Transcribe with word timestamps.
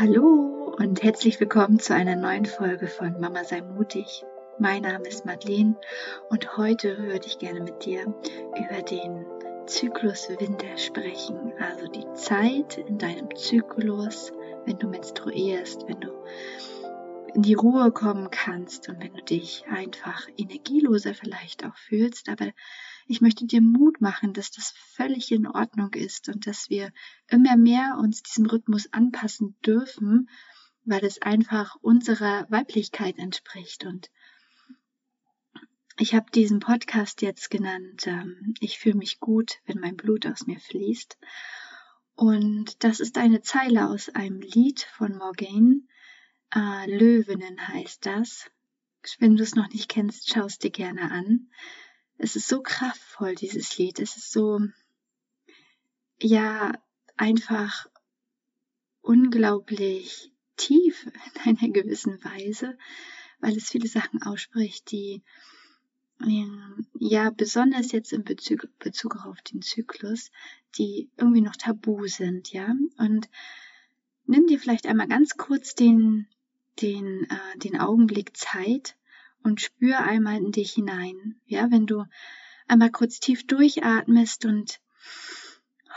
Hallo 0.00 0.74
und 0.78 1.02
herzlich 1.02 1.38
willkommen 1.40 1.78
zu 1.78 1.94
einer 1.94 2.16
neuen 2.16 2.46
Folge 2.46 2.86
von 2.86 3.20
Mama 3.20 3.44
sei 3.44 3.60
mutig. 3.60 4.24
Mein 4.58 4.80
Name 4.80 5.06
ist 5.06 5.26
Madeleine 5.26 5.76
und 6.30 6.56
heute 6.56 6.96
würde 6.96 7.26
ich 7.26 7.38
gerne 7.38 7.60
mit 7.60 7.84
dir 7.84 8.04
über 8.56 8.80
den 8.80 9.26
Zyklus 9.66 10.30
Winter 10.30 10.78
sprechen, 10.78 11.52
also 11.58 11.86
die 11.86 12.10
Zeit 12.14 12.78
in 12.78 12.96
deinem 12.96 13.28
Zyklus, 13.36 14.32
wenn 14.64 14.78
du 14.78 14.88
menstruierst, 14.88 15.86
wenn 15.86 16.00
du 16.00 16.08
in 17.34 17.42
die 17.42 17.52
Ruhe 17.52 17.92
kommen 17.92 18.30
kannst 18.30 18.88
und 18.88 19.02
wenn 19.02 19.12
du 19.12 19.22
dich 19.22 19.66
einfach 19.68 20.26
energieloser 20.38 21.12
vielleicht 21.12 21.62
auch 21.66 21.76
fühlst, 21.76 22.30
aber 22.30 22.52
ich 23.10 23.20
möchte 23.20 23.44
dir 23.44 23.60
Mut 23.60 24.00
machen, 24.00 24.34
dass 24.34 24.52
das 24.52 24.70
völlig 24.70 25.32
in 25.32 25.48
Ordnung 25.48 25.92
ist 25.94 26.28
und 26.28 26.46
dass 26.46 26.70
wir 26.70 26.92
immer 27.26 27.56
mehr 27.56 27.96
uns 27.98 28.22
diesem 28.22 28.46
Rhythmus 28.46 28.92
anpassen 28.92 29.56
dürfen, 29.66 30.30
weil 30.84 31.04
es 31.04 31.20
einfach 31.20 31.74
unserer 31.82 32.46
Weiblichkeit 32.50 33.18
entspricht. 33.18 33.84
Und 33.84 34.12
ich 35.98 36.14
habe 36.14 36.30
diesen 36.30 36.60
Podcast 36.60 37.20
jetzt 37.20 37.50
genannt, 37.50 38.06
ähm, 38.06 38.54
ich 38.60 38.78
fühle 38.78 38.98
mich 38.98 39.18
gut, 39.18 39.58
wenn 39.66 39.80
mein 39.80 39.96
Blut 39.96 40.24
aus 40.26 40.46
mir 40.46 40.60
fließt. 40.60 41.18
Und 42.14 42.84
das 42.84 43.00
ist 43.00 43.18
eine 43.18 43.40
Zeile 43.40 43.88
aus 43.88 44.08
einem 44.10 44.40
Lied 44.40 44.82
von 44.82 45.18
Morgane. 45.18 45.80
Äh, 46.54 46.96
Löwinnen 46.96 47.66
heißt 47.66 48.06
das. 48.06 48.48
Wenn 49.18 49.34
du 49.34 49.42
es 49.42 49.56
noch 49.56 49.68
nicht 49.70 49.88
kennst, 49.88 50.32
schau 50.32 50.44
es 50.44 50.58
dir 50.58 50.70
gerne 50.70 51.10
an 51.10 51.48
es 52.22 52.36
ist 52.36 52.48
so 52.48 52.60
kraftvoll, 52.62 53.34
dieses 53.34 53.78
Lied. 53.78 53.98
Es 53.98 54.16
ist 54.16 54.30
so, 54.30 54.60
ja, 56.20 56.72
einfach 57.16 57.86
unglaublich 59.00 60.30
tief 60.56 61.06
in 61.44 61.58
einer 61.58 61.72
gewissen 61.72 62.22
Weise, 62.22 62.76
weil 63.40 63.56
es 63.56 63.70
viele 63.70 63.88
Sachen 63.88 64.22
ausspricht, 64.22 64.90
die 64.90 65.22
ja 66.98 67.30
besonders 67.30 67.92
jetzt 67.92 68.12
in 68.12 68.24
Bezug, 68.24 68.68
Bezug 68.78 69.24
auf 69.24 69.40
den 69.40 69.62
Zyklus, 69.62 70.30
die 70.76 71.08
irgendwie 71.16 71.40
noch 71.40 71.56
tabu 71.56 72.06
sind, 72.06 72.52
ja. 72.52 72.74
Und 72.98 73.30
nimm 74.26 74.46
dir 74.46 74.58
vielleicht 74.58 74.86
einmal 74.86 75.08
ganz 75.08 75.38
kurz 75.38 75.74
den, 75.74 76.28
den, 76.82 77.24
äh, 77.30 77.58
den 77.58 77.80
Augenblick 77.80 78.36
Zeit 78.36 78.96
und 79.42 79.60
spür 79.60 79.98
einmal 79.98 80.38
in 80.38 80.52
dich 80.52 80.72
hinein. 80.72 81.40
Ja, 81.46 81.70
wenn 81.70 81.86
du 81.86 82.04
einmal 82.68 82.90
kurz 82.90 83.20
tief 83.20 83.46
durchatmest 83.46 84.44
und 84.44 84.80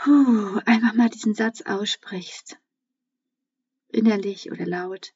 huh, 0.04 0.60
einfach 0.64 0.94
mal 0.94 1.08
diesen 1.08 1.34
Satz 1.34 1.62
aussprichst. 1.62 2.58
Innerlich 3.88 4.50
oder 4.50 4.66
laut. 4.66 5.12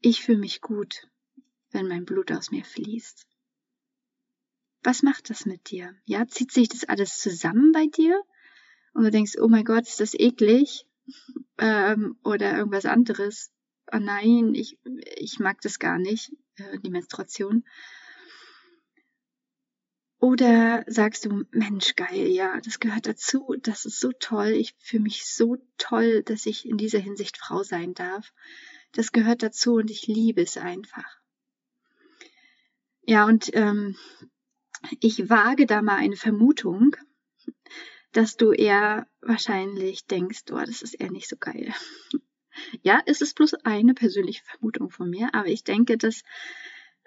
Ich 0.00 0.22
fühle 0.22 0.38
mich 0.38 0.60
gut, 0.60 1.08
wenn 1.70 1.86
mein 1.86 2.04
Blut 2.04 2.32
aus 2.32 2.50
mir 2.50 2.64
fließt. 2.64 3.26
Was 4.82 5.02
macht 5.02 5.30
das 5.30 5.44
mit 5.44 5.70
dir? 5.70 5.94
Ja, 6.06 6.26
zieht 6.26 6.52
sich 6.52 6.68
das 6.68 6.84
alles 6.84 7.18
zusammen 7.18 7.72
bei 7.72 7.86
dir? 7.86 8.20
Und 8.94 9.04
du 9.04 9.10
denkst, 9.10 9.36
oh 9.38 9.48
mein 9.48 9.64
Gott, 9.64 9.86
ist 9.86 10.00
das 10.00 10.14
eklig? 10.14 10.86
Ähm, 11.62 12.16
oder 12.24 12.56
irgendwas 12.56 12.86
anderes. 12.86 13.52
Oh 13.92 13.98
nein, 13.98 14.54
ich, 14.54 14.78
ich 15.16 15.38
mag 15.38 15.60
das 15.60 15.78
gar 15.78 15.98
nicht. 15.98 16.32
Äh, 16.56 16.78
die 16.80 16.90
Menstruation? 16.90 17.64
Oder 20.20 20.84
sagst 20.86 21.24
du, 21.24 21.44
Mensch, 21.50 21.96
geil, 21.96 22.28
ja, 22.28 22.60
das 22.60 22.78
gehört 22.78 23.06
dazu, 23.06 23.56
das 23.62 23.86
ist 23.86 24.00
so 24.00 24.12
toll, 24.12 24.48
ich 24.48 24.74
fühle 24.78 25.04
mich 25.04 25.24
so 25.24 25.56
toll, 25.78 26.22
dass 26.22 26.44
ich 26.44 26.68
in 26.68 26.76
dieser 26.76 26.98
Hinsicht 26.98 27.38
Frau 27.38 27.62
sein 27.62 27.94
darf. 27.94 28.34
Das 28.92 29.12
gehört 29.12 29.42
dazu 29.42 29.76
und 29.76 29.90
ich 29.90 30.06
liebe 30.06 30.42
es 30.42 30.58
einfach. 30.58 31.18
Ja, 33.02 33.24
und 33.24 33.50
ähm, 33.54 33.96
ich 35.00 35.30
wage 35.30 35.64
da 35.64 35.80
mal 35.80 35.96
eine 35.96 36.16
Vermutung, 36.16 36.96
dass 38.12 38.36
du 38.36 38.52
eher 38.52 39.08
wahrscheinlich 39.22 40.06
denkst, 40.06 40.42
oh, 40.50 40.58
das 40.58 40.82
ist 40.82 40.94
eher 40.94 41.10
nicht 41.10 41.28
so 41.28 41.36
geil. 41.38 41.72
Ja, 42.82 43.00
es 43.06 43.20
ist 43.20 43.34
bloß 43.34 43.54
eine 43.64 43.94
persönliche 43.94 44.44
Vermutung 44.44 44.90
von 44.90 45.10
mir, 45.10 45.34
aber 45.34 45.48
ich 45.48 45.64
denke, 45.64 45.96
dass 45.96 46.22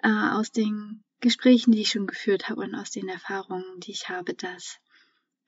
äh, 0.02 0.08
aus 0.08 0.52
den 0.52 1.04
Gesprächen, 1.20 1.72
die 1.72 1.80
ich 1.80 1.90
schon 1.90 2.06
geführt 2.06 2.48
habe 2.48 2.60
und 2.60 2.74
aus 2.74 2.90
den 2.90 3.08
Erfahrungen, 3.08 3.80
die 3.80 3.92
ich 3.92 4.08
habe, 4.08 4.34
dass 4.34 4.78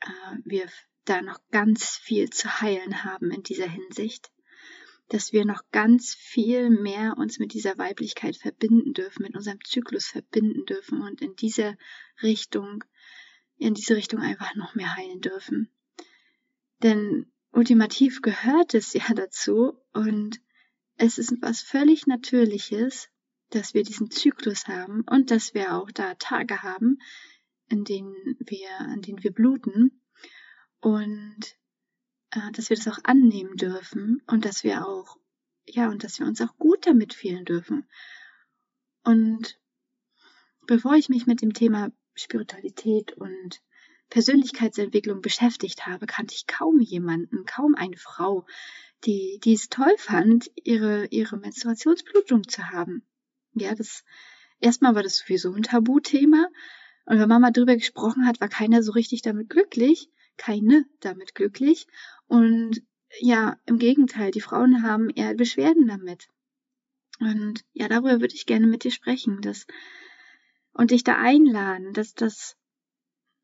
äh, 0.00 0.36
wir 0.44 0.66
da 1.04 1.22
noch 1.22 1.38
ganz 1.50 1.96
viel 1.96 2.30
zu 2.30 2.60
heilen 2.60 3.04
haben 3.04 3.30
in 3.30 3.42
dieser 3.42 3.68
Hinsicht, 3.68 4.30
dass 5.08 5.32
wir 5.32 5.44
noch 5.44 5.62
ganz 5.70 6.14
viel 6.14 6.70
mehr 6.70 7.16
uns 7.16 7.38
mit 7.38 7.52
dieser 7.52 7.78
Weiblichkeit 7.78 8.36
verbinden 8.36 8.92
dürfen, 8.92 9.22
mit 9.22 9.36
unserem 9.36 9.58
Zyklus 9.64 10.06
verbinden 10.06 10.64
dürfen 10.64 11.00
und 11.00 11.22
in 11.22 11.36
diese 11.36 11.76
Richtung, 12.22 12.82
in 13.56 13.74
diese 13.74 13.94
Richtung 13.94 14.20
einfach 14.20 14.54
noch 14.56 14.74
mehr 14.74 14.96
heilen 14.96 15.20
dürfen. 15.20 15.70
Denn 16.82 17.32
ultimativ 17.52 18.20
gehört 18.20 18.74
es 18.74 18.92
ja 18.94 19.14
dazu 19.14 19.78
und 19.96 20.40
es 20.98 21.16
ist 21.16 21.34
was 21.40 21.62
völlig 21.62 22.06
Natürliches, 22.06 23.08
dass 23.50 23.72
wir 23.72 23.82
diesen 23.82 24.10
Zyklus 24.10 24.66
haben 24.66 25.02
und 25.08 25.30
dass 25.30 25.54
wir 25.54 25.74
auch 25.74 25.90
da 25.90 26.14
Tage 26.14 26.62
haben, 26.62 26.98
in 27.68 27.84
denen 27.84 28.14
wir, 28.40 28.70
an 28.78 29.00
denen 29.00 29.22
wir 29.22 29.32
bluten 29.32 30.02
und 30.80 31.40
äh, 32.30 32.52
dass 32.52 32.68
wir 32.68 32.76
das 32.76 32.88
auch 32.88 32.98
annehmen 33.04 33.56
dürfen 33.56 34.22
und 34.26 34.44
dass 34.44 34.64
wir 34.64 34.86
auch, 34.86 35.16
ja, 35.64 35.88
und 35.88 36.04
dass 36.04 36.18
wir 36.18 36.26
uns 36.26 36.40
auch 36.42 36.56
gut 36.58 36.86
damit 36.86 37.14
fühlen 37.14 37.44
dürfen. 37.44 37.88
Und 39.02 39.58
bevor 40.66 40.94
ich 40.94 41.08
mich 41.08 41.26
mit 41.26 41.40
dem 41.40 41.54
Thema 41.54 41.90
Spiritualität 42.14 43.12
und 43.12 43.62
Persönlichkeitsentwicklung 44.10 45.20
beschäftigt 45.20 45.86
habe, 45.86 46.06
kannte 46.06 46.34
ich 46.34 46.46
kaum 46.46 46.80
jemanden, 46.80 47.44
kaum 47.44 47.74
eine 47.74 47.96
Frau, 47.96 48.46
die, 49.04 49.40
die 49.42 49.54
es 49.54 49.68
toll 49.68 49.94
fand, 49.98 50.50
ihre, 50.54 51.06
ihre 51.06 51.36
Menstruationsblutung 51.36 52.48
zu 52.48 52.70
haben. 52.70 53.06
Ja, 53.54 53.74
das, 53.74 54.04
erstmal 54.60 54.94
war 54.94 55.02
das 55.02 55.18
sowieso 55.18 55.52
ein 55.52 55.62
Tabuthema. 55.62 56.48
Und 57.04 57.18
wenn 57.18 57.28
Mama 57.28 57.50
drüber 57.50 57.76
gesprochen 57.76 58.26
hat, 58.26 58.40
war 58.40 58.48
keiner 58.48 58.82
so 58.82 58.92
richtig 58.92 59.22
damit 59.22 59.48
glücklich. 59.48 60.10
Keine 60.36 60.84
damit 61.00 61.34
glücklich. 61.34 61.86
Und 62.26 62.82
ja, 63.20 63.58
im 63.64 63.78
Gegenteil, 63.78 64.30
die 64.30 64.40
Frauen 64.40 64.82
haben 64.82 65.10
eher 65.10 65.34
Beschwerden 65.34 65.86
damit. 65.86 66.28
Und 67.20 67.64
ja, 67.72 67.88
darüber 67.88 68.20
würde 68.20 68.34
ich 68.34 68.46
gerne 68.46 68.66
mit 68.66 68.84
dir 68.84 68.90
sprechen, 68.90 69.40
dass, 69.40 69.66
und 70.72 70.90
dich 70.90 71.04
da 71.04 71.16
einladen, 71.16 71.92
dass 71.94 72.14
das 72.14 72.56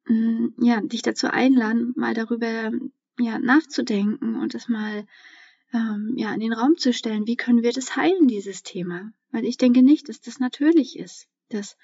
ja, 0.06 0.80
dich 0.80 1.02
dazu 1.02 1.28
einladen, 1.28 1.92
mal 1.96 2.14
darüber 2.14 2.72
ja, 3.18 3.38
nachzudenken 3.38 4.36
und 4.36 4.54
das 4.54 4.68
mal 4.68 5.06
ähm, 5.72 6.14
ja, 6.16 6.32
in 6.34 6.40
den 6.40 6.52
Raum 6.52 6.76
zu 6.76 6.92
stellen. 6.92 7.26
Wie 7.26 7.36
können 7.36 7.62
wir 7.62 7.72
das 7.72 7.96
heilen, 7.96 8.28
dieses 8.28 8.62
Thema? 8.62 9.12
Weil 9.30 9.44
ich 9.44 9.56
denke 9.56 9.82
nicht, 9.82 10.08
dass 10.08 10.20
das 10.20 10.38
natürlich 10.38 10.98
ist, 10.98 11.28
dass, 11.48 11.76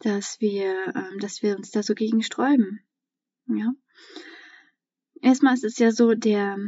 dass, 0.00 0.40
wir, 0.40 0.94
ähm, 0.94 1.18
dass 1.18 1.42
wir 1.42 1.56
uns 1.56 1.70
da 1.70 1.82
so 1.82 1.94
gegen 1.94 2.22
sträuben. 2.22 2.80
Ja. 3.46 3.72
Erstmal 5.20 5.54
ist 5.54 5.64
es 5.64 5.78
ja 5.78 5.92
so, 5.92 6.14
der, 6.14 6.58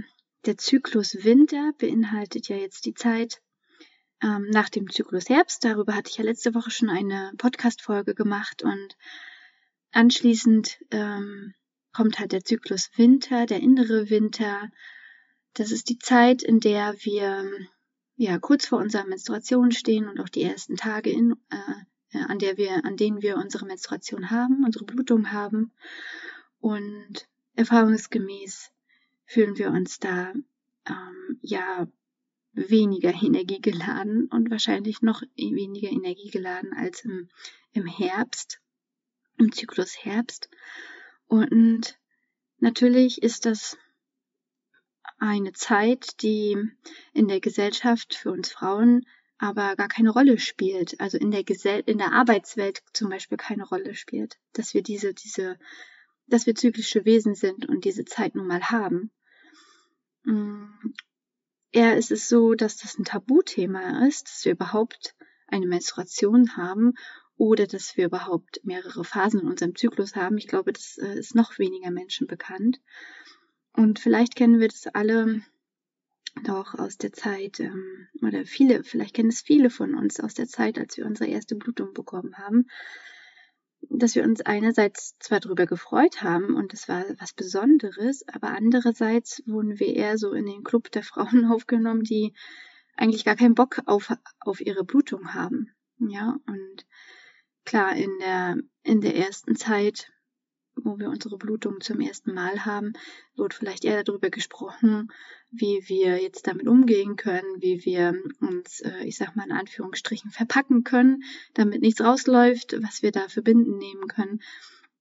der 0.45 0.59
Zyklus 0.59 1.25
Winter 1.25 1.73
beinhaltet 1.79 2.49
ja 2.49 2.57
jetzt 2.57 2.85
die 2.85 2.95
Zeit 2.95 3.41
ähm, 4.23 4.49
nach 4.51 4.69
dem 4.69 4.91
Zyklus 4.91 5.29
Herbst. 5.29 5.65
Darüber 5.65 5.95
hatte 5.95 6.11
ich 6.11 6.19
ja 6.19 6.25
letzte 6.25 6.55
Woche 6.55 6.71
schon 6.71 6.91
eine 6.91 7.33
Podcast-Folge 7.39 8.15
gemacht 8.15 8.63
und 8.63 8.97
Anschließend 9.93 10.79
ähm, 10.91 11.55
kommt 11.93 12.19
halt 12.19 12.33
der 12.33 12.45
Zyklus 12.45 12.91
Winter, 12.97 13.45
der 13.45 13.61
innere 13.61 14.09
Winter. 14.09 14.71
Das 15.53 15.71
ist 15.71 15.91
die 15.91 15.99
Zeit, 15.99 16.43
in 16.43 16.61
der 16.61 16.95
wir 17.01 17.45
ja 18.17 18.39
kurz 18.39 18.67
vor 18.67 18.79
unserer 18.79 19.05
Menstruation 19.05 19.71
stehen 19.71 20.09
und 20.09 20.19
auch 20.19 20.31
die 20.31 20.43
ersten 20.43 20.77
Tage 20.77 21.11
in, 21.11 21.35
äh, 21.51 22.19
an 22.19 22.39
der 22.39 22.57
wir, 22.57 22.85
an 22.87 22.97
denen 22.97 23.21
wir 23.21 23.37
unsere 23.37 23.67
Menstruation 23.67 24.31
haben, 24.31 24.65
unsere 24.65 24.87
Blutung 24.87 25.31
haben. 25.31 25.73
Und 26.59 27.29
erfahrungsgemäß 27.55 28.71
fühlen 29.27 29.59
wir 29.59 29.71
uns 29.71 29.99
da 29.99 30.33
ähm, 30.89 31.39
ja 31.43 31.87
weniger 32.55 33.11
energiegeladen 33.11 34.29
und 34.29 34.51
wahrscheinlich 34.51 35.03
noch 35.03 35.23
weniger 35.37 35.91
energiegeladen 35.91 36.73
als 36.73 37.05
im, 37.05 37.29
im 37.73 37.87
Herbst 37.87 38.62
im 39.43 39.53
Zyklus 39.53 39.97
Herbst. 40.05 40.49
Und 41.27 41.99
natürlich 42.59 43.23
ist 43.23 43.45
das 43.47 43.77
eine 45.19 45.53
Zeit, 45.53 46.23
die 46.23 46.57
in 47.13 47.29
der 47.29 47.41
Gesellschaft 47.41 48.15
für 48.15 48.31
uns 48.31 48.53
Frauen 48.53 49.05
aber 49.39 49.75
gar 49.75 49.89
keine 49.89 50.11
Rolle 50.11 50.39
spielt, 50.39 51.01
also 51.01 51.19
in 51.19 51.33
der 51.33 51.43
Gesell 51.43 51.83
in 51.87 51.99
der 51.99 52.13
Arbeitswelt 52.13 52.81
zum 52.93 53.09
Beispiel 53.09 53.37
keine 53.37 53.65
Rolle 53.65 53.97
spielt, 53.97 54.39
dass 54.53 54.73
wir 54.73 54.85
diese, 54.85 55.15
diese, 55.15 55.59
dass 56.29 56.47
wir 56.47 56.55
zyklische 56.55 57.05
Wesen 57.05 57.35
sind 57.35 57.69
und 57.69 57.85
diese 57.85 58.05
Zeit 58.05 58.37
nun 58.37 58.47
mal 58.47 58.71
haben. 58.71 59.11
Mm, 60.23 60.67
eher 61.73 61.97
ist 61.97 62.13
es 62.13 62.29
so, 62.29 62.55
dass 62.55 62.77
das 62.77 62.97
ein 62.97 63.05
Tabuthema 63.05 64.07
ist, 64.07 64.29
dass 64.29 64.45
wir 64.45 64.53
überhaupt 64.53 65.17
eine 65.49 65.67
Menstruation 65.67 66.57
haben 66.57 66.95
oder 67.37 67.67
dass 67.67 67.97
wir 67.97 68.07
überhaupt 68.07 68.61
mehrere 68.65 69.05
Phasen 69.05 69.41
in 69.41 69.49
unserem 69.49 69.75
Zyklus 69.75 70.17
haben. 70.17 70.39
Ich 70.39 70.47
glaube, 70.47 70.73
das 70.73 70.99
äh, 70.99 71.19
ist 71.19 71.35
noch 71.35 71.59
weniger 71.59 71.91
Menschen 71.91 72.27
bekannt. 72.27 72.81
Und 73.73 73.99
vielleicht 73.99 74.37
kennen 74.37 74.61
wir 74.61 74.69
das 74.69 74.87
alle 74.87 75.43
doch 76.45 76.75
aus 76.75 76.97
der 76.97 77.13
Zeit, 77.13 77.61
ähm, 77.61 78.09
oder 78.23 78.45
viele, 78.47 78.85
vielleicht 78.85 79.15
kennen 79.15 79.29
es 79.29 79.43
viele 79.43 79.71
von 79.71 79.95
uns 79.95 80.21
aus 80.21 80.35
der 80.35 80.47
Zeit, 80.47 80.79
als 80.79 80.97
wir 80.97 81.07
unsere 81.07 81.29
erste 81.29 81.57
Blutung 81.57 81.93
bekommen 81.93 82.39
haben, 82.39 82.67
dass 83.91 84.15
wir 84.15 84.23
uns 84.23 84.41
einerseits 84.41 85.19
zwar 85.19 85.41
darüber 85.41 85.67
gefreut 85.67 86.23
haben 86.23 86.55
und 86.55 86.73
es 86.73 86.89
war 86.89 87.05
was 87.19 87.33
Besonderes, 87.33 88.27
aber 88.29 88.49
andererseits 88.49 89.43
wurden 89.47 89.79
wir 89.79 89.95
eher 89.95 90.19
so 90.19 90.33
in 90.33 90.47
den 90.47 90.63
Club 90.63 90.91
der 90.93 91.03
Frauen 91.03 91.45
aufgenommen, 91.53 92.03
die 92.03 92.33
eigentlich 92.97 93.25
gar 93.25 93.37
keinen 93.37 93.55
Bock 93.55 93.81
auf, 93.87 94.13
auf 94.41 94.61
ihre 94.61 94.85
Blutung 94.85 95.35
haben. 95.35 95.71
Ja, 95.99 96.37
und 96.47 96.87
klar, 97.65 97.97
in 97.97 98.19
der, 98.19 98.57
in 98.83 99.01
der 99.01 99.17
ersten 99.17 99.57
Zeit 99.57 100.13
wo 100.75 100.99
wir 100.99 101.09
unsere 101.09 101.37
Blutung 101.37 101.81
zum 101.81 102.01
ersten 102.01 102.33
Mal 102.33 102.65
haben, 102.65 102.95
wird 103.37 103.55
vielleicht 103.55 103.85
eher 103.85 104.05
darüber 104.05 104.31
gesprochen, 104.31 105.13
wie 105.51 105.83
wir 105.87 106.21
jetzt 106.23 106.47
damit 106.47 106.67
umgehen 106.67 107.17
können, 107.17 107.61
wie 107.61 107.85
wir 107.85 108.15
uns, 108.41 108.81
äh, 108.81 109.05
ich 109.05 109.17
sag 109.17 109.37
mal 109.37 109.45
in 109.45 109.53
Anführungsstrichen, 109.53 110.31
verpacken 110.31 110.85
können, 110.85 111.23
damit 111.55 111.83
nichts 111.83 112.01
rausläuft, 112.01 112.77
was 112.83 113.03
wir 113.03 113.13
da 113.13 113.29
für 113.29 113.43
Binden 113.43 113.77
nehmen 113.77 114.09
können 114.09 114.41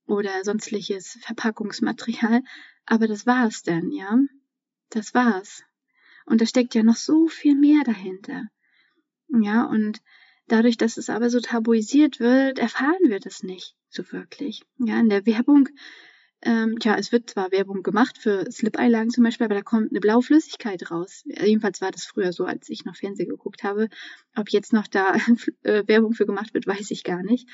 oder 0.07 0.43
sonstiges 0.43 1.17
Verpackungsmaterial. 1.21 2.41
Aber 2.85 3.07
das 3.07 3.25
war's 3.25 3.63
dann, 3.63 3.91
ja. 3.91 4.17
Das 4.89 5.13
war's. 5.13 5.63
Und 6.25 6.41
da 6.41 6.45
steckt 6.45 6.75
ja 6.75 6.83
noch 6.83 6.97
so 6.97 7.27
viel 7.27 7.55
mehr 7.55 7.83
dahinter. 7.85 8.47
Ja, 9.29 9.63
und 9.63 10.01
dadurch, 10.51 10.77
dass 10.77 10.97
es 10.97 11.09
aber 11.09 11.29
so 11.29 11.39
tabuisiert 11.39 12.19
wird, 12.19 12.59
erfahren 12.59 12.99
wir 13.03 13.19
das 13.19 13.43
nicht 13.43 13.75
so 13.89 14.11
wirklich. 14.11 14.63
Ja, 14.79 14.99
in 14.99 15.09
der 15.09 15.25
Werbung, 15.25 15.69
ähm, 16.43 16.79
tja, 16.79 16.95
es 16.97 17.11
wird 17.11 17.29
zwar 17.29 17.51
Werbung 17.51 17.83
gemacht 17.83 18.17
für 18.17 18.49
Slip-Einlagen 18.51 19.11
zum 19.11 19.23
Beispiel, 19.23 19.45
aber 19.45 19.55
da 19.55 19.61
kommt 19.61 19.91
eine 19.91 19.99
blaue 19.99 20.23
Flüssigkeit 20.23 20.89
raus. 20.89 21.23
Jedenfalls 21.25 21.81
war 21.81 21.91
das 21.91 22.05
früher 22.05 22.33
so, 22.33 22.45
als 22.45 22.67
ich 22.69 22.83
noch 22.83 22.95
Fernsehen 22.95 23.29
geguckt 23.29 23.63
habe. 23.63 23.89
Ob 24.35 24.49
jetzt 24.49 24.73
noch 24.73 24.87
da 24.87 25.13
äh, 25.63 25.83
Werbung 25.87 26.13
für 26.13 26.25
gemacht 26.25 26.53
wird, 26.53 26.65
weiß 26.65 26.91
ich 26.91 27.03
gar 27.03 27.21
nicht. 27.21 27.47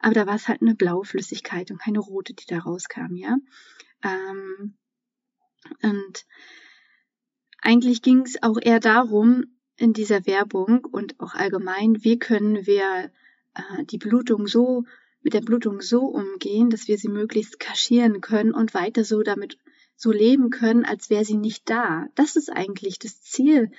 Aber 0.00 0.14
da 0.14 0.26
war 0.26 0.34
es 0.34 0.48
halt 0.48 0.60
eine 0.60 0.74
blaue 0.74 1.04
Flüssigkeit 1.04 1.70
und 1.70 1.80
keine 1.80 2.00
rote, 2.00 2.34
die 2.34 2.46
da 2.46 2.58
rauskam, 2.58 3.14
ja. 3.14 3.38
Ähm, 4.02 4.76
und 5.82 6.26
eigentlich 7.62 8.02
ging 8.02 8.20
es 8.20 8.42
auch 8.42 8.58
eher 8.60 8.80
darum, 8.80 9.53
in 9.76 9.92
dieser 9.92 10.26
Werbung 10.26 10.84
und 10.84 11.18
auch 11.20 11.34
allgemein, 11.34 12.04
wie 12.04 12.18
können 12.18 12.66
wir 12.66 13.10
äh, 13.54 13.84
die 13.84 13.98
Blutung 13.98 14.46
so 14.46 14.84
mit 15.22 15.34
der 15.34 15.40
Blutung 15.40 15.80
so 15.80 16.02
umgehen, 16.02 16.70
dass 16.70 16.86
wir 16.86 16.98
sie 16.98 17.08
möglichst 17.08 17.58
kaschieren 17.58 18.20
können 18.20 18.52
und 18.52 18.74
weiter 18.74 19.04
so 19.04 19.22
damit 19.22 19.58
so 19.96 20.12
leben 20.12 20.50
können, 20.50 20.84
als 20.84 21.08
wäre 21.08 21.24
sie 21.24 21.36
nicht 21.36 21.68
da. 21.70 22.06
Das 22.14 22.36
ist 22.36 22.50
eigentlich 22.50 22.98
das 22.98 23.22
Ziel 23.22 23.70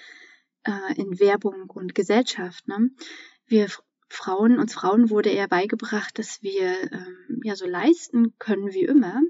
äh, 0.63 0.99
in 0.99 1.19
Werbung 1.19 1.69
und 1.69 1.93
Gesellschaft. 1.93 2.67
Ne? 2.67 2.89
Wir 3.45 3.67
Frauen, 4.09 4.59
uns 4.59 4.73
Frauen 4.73 5.09
wurde 5.09 5.29
eher 5.29 5.47
beigebracht, 5.47 6.17
dass 6.17 6.41
wir 6.41 6.91
ähm, 6.91 7.41
ja 7.43 7.55
so 7.55 7.65
leisten 7.67 8.37
können 8.37 8.73
wie 8.73 8.83
immer, 8.83 9.21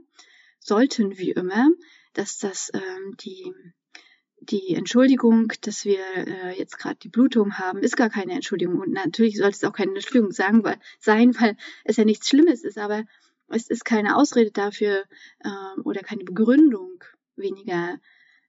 sollten 0.59 1.17
wie 1.17 1.31
immer, 1.31 1.69
dass 2.13 2.37
das 2.37 2.71
ähm, 2.73 3.15
die 3.19 3.53
die 4.45 4.75
Entschuldigung, 4.75 5.51
dass 5.61 5.85
wir 5.85 5.99
äh, 6.15 6.57
jetzt 6.57 6.77
gerade 6.77 6.95
die 6.95 7.09
Blutung 7.09 7.57
haben, 7.57 7.79
ist 7.79 7.97
gar 7.97 8.09
keine 8.09 8.33
Entschuldigung. 8.33 8.79
Und 8.79 8.91
natürlich 8.91 9.37
sollte 9.37 9.55
es 9.55 9.63
auch 9.63 9.73
keine 9.73 9.93
Entschuldigung 9.93 10.31
sagen, 10.31 10.63
weil, 10.63 10.77
sein, 10.99 11.35
weil 11.39 11.57
es 11.83 11.97
ja 11.97 12.05
nichts 12.05 12.29
Schlimmes 12.29 12.63
ist, 12.63 12.77
aber 12.77 13.03
es 13.47 13.69
ist 13.69 13.85
keine 13.85 14.15
Ausrede 14.15 14.51
dafür 14.51 15.03
äh, 15.39 15.79
oder 15.83 16.01
keine 16.01 16.23
Begründung, 16.23 17.03
weniger 17.35 17.99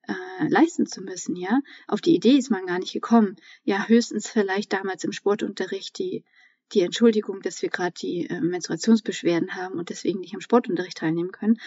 äh, 0.06 0.48
leisten 0.48 0.86
zu 0.86 1.02
müssen, 1.02 1.36
ja. 1.36 1.60
Auf 1.86 2.00
die 2.00 2.14
Idee 2.14 2.36
ist 2.36 2.50
man 2.50 2.66
gar 2.66 2.78
nicht 2.78 2.92
gekommen. 2.92 3.36
Ja, 3.64 3.86
höchstens 3.88 4.28
vielleicht 4.28 4.72
damals 4.72 5.04
im 5.04 5.12
Sportunterricht 5.12 5.98
die, 5.98 6.24
die 6.72 6.80
Entschuldigung, 6.80 7.42
dass 7.42 7.62
wir 7.62 7.68
gerade 7.68 7.94
die 8.00 8.28
äh, 8.28 8.40
Menstruationsbeschwerden 8.40 9.54
haben 9.54 9.78
und 9.78 9.90
deswegen 9.90 10.20
nicht 10.20 10.34
am 10.34 10.40
Sportunterricht 10.40 10.98
teilnehmen 10.98 11.32
können. 11.32 11.58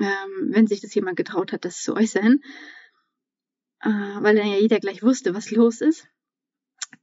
Ähm, 0.00 0.50
wenn 0.50 0.66
sich 0.66 0.80
das 0.80 0.94
jemand 0.94 1.16
getraut 1.16 1.52
hat, 1.52 1.64
das 1.64 1.82
zu 1.82 1.94
äußern 1.94 2.40
äh, 3.82 3.88
weil 3.88 4.36
dann 4.36 4.48
ja 4.48 4.58
jeder 4.58 4.80
gleich 4.80 5.02
wusste, 5.02 5.34
was 5.34 5.50
los 5.50 5.80
ist. 5.80 6.08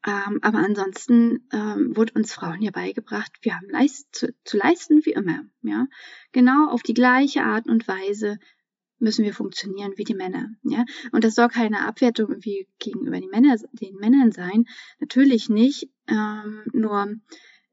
Ähm, 0.05 0.39
aber 0.41 0.59
ansonsten 0.59 1.47
ähm, 1.51 1.95
wurde 1.95 2.13
uns 2.13 2.33
Frauen 2.33 2.61
ja 2.61 2.71
beigebracht, 2.71 3.31
wir 3.41 3.55
haben 3.55 3.69
leist, 3.69 4.07
zu, 4.13 4.33
zu 4.43 4.57
leisten 4.57 5.05
wie 5.05 5.13
immer. 5.13 5.45
Ja? 5.61 5.87
Genau 6.31 6.69
auf 6.69 6.83
die 6.83 6.93
gleiche 6.93 7.43
Art 7.43 7.67
und 7.67 7.87
Weise 7.87 8.39
müssen 8.99 9.25
wir 9.25 9.33
funktionieren 9.33 9.93
wie 9.95 10.03
die 10.03 10.15
Männer. 10.15 10.49
Ja? 10.63 10.85
Und 11.11 11.23
das 11.23 11.35
soll 11.35 11.49
keine 11.49 11.87
Abwertung 11.87 12.29
irgendwie 12.29 12.67
gegenüber 12.79 13.19
den, 13.19 13.29
Männer, 13.29 13.55
den 13.73 13.95
Männern 13.95 14.31
sein. 14.31 14.65
Natürlich 14.99 15.49
nicht. 15.49 15.89
Ähm, 16.07 16.63
nur 16.71 17.07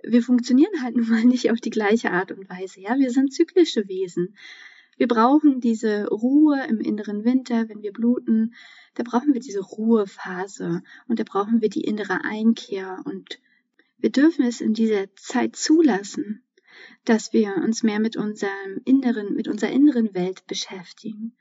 wir 0.02 0.22
funktionieren 0.22 0.82
halt 0.82 0.96
nun 0.96 1.08
mal 1.08 1.24
nicht 1.24 1.50
auf 1.50 1.60
die 1.60 1.70
gleiche 1.70 2.12
Art 2.12 2.32
und 2.32 2.48
Weise. 2.48 2.80
Ja? 2.80 2.98
Wir 2.98 3.10
sind 3.10 3.32
zyklische 3.32 3.88
Wesen. 3.88 4.36
Wir 4.96 5.08
brauchen 5.08 5.60
diese 5.60 6.08
Ruhe 6.08 6.64
im 6.68 6.80
inneren 6.80 7.24
Winter, 7.24 7.68
wenn 7.68 7.82
wir 7.82 7.92
bluten. 7.92 8.54
Da 8.94 9.02
brauchen 9.02 9.32
wir 9.32 9.40
diese 9.40 9.60
Ruhephase 9.60 10.82
und 11.08 11.18
da 11.18 11.24
brauchen 11.24 11.62
wir 11.62 11.68
die 11.68 11.84
innere 11.84 12.24
Einkehr 12.24 13.00
und 13.04 13.40
wir 13.98 14.10
dürfen 14.10 14.44
es 14.44 14.60
in 14.60 14.74
dieser 14.74 15.14
Zeit 15.14 15.56
zulassen, 15.56 16.42
dass 17.04 17.32
wir 17.32 17.56
uns 17.56 17.82
mehr 17.82 18.00
mit 18.00 18.16
unserem 18.16 18.80
inneren, 18.84 19.34
mit 19.34 19.48
unserer 19.48 19.70
inneren 19.70 20.14
Welt 20.14 20.46
beschäftigen. 20.46 21.36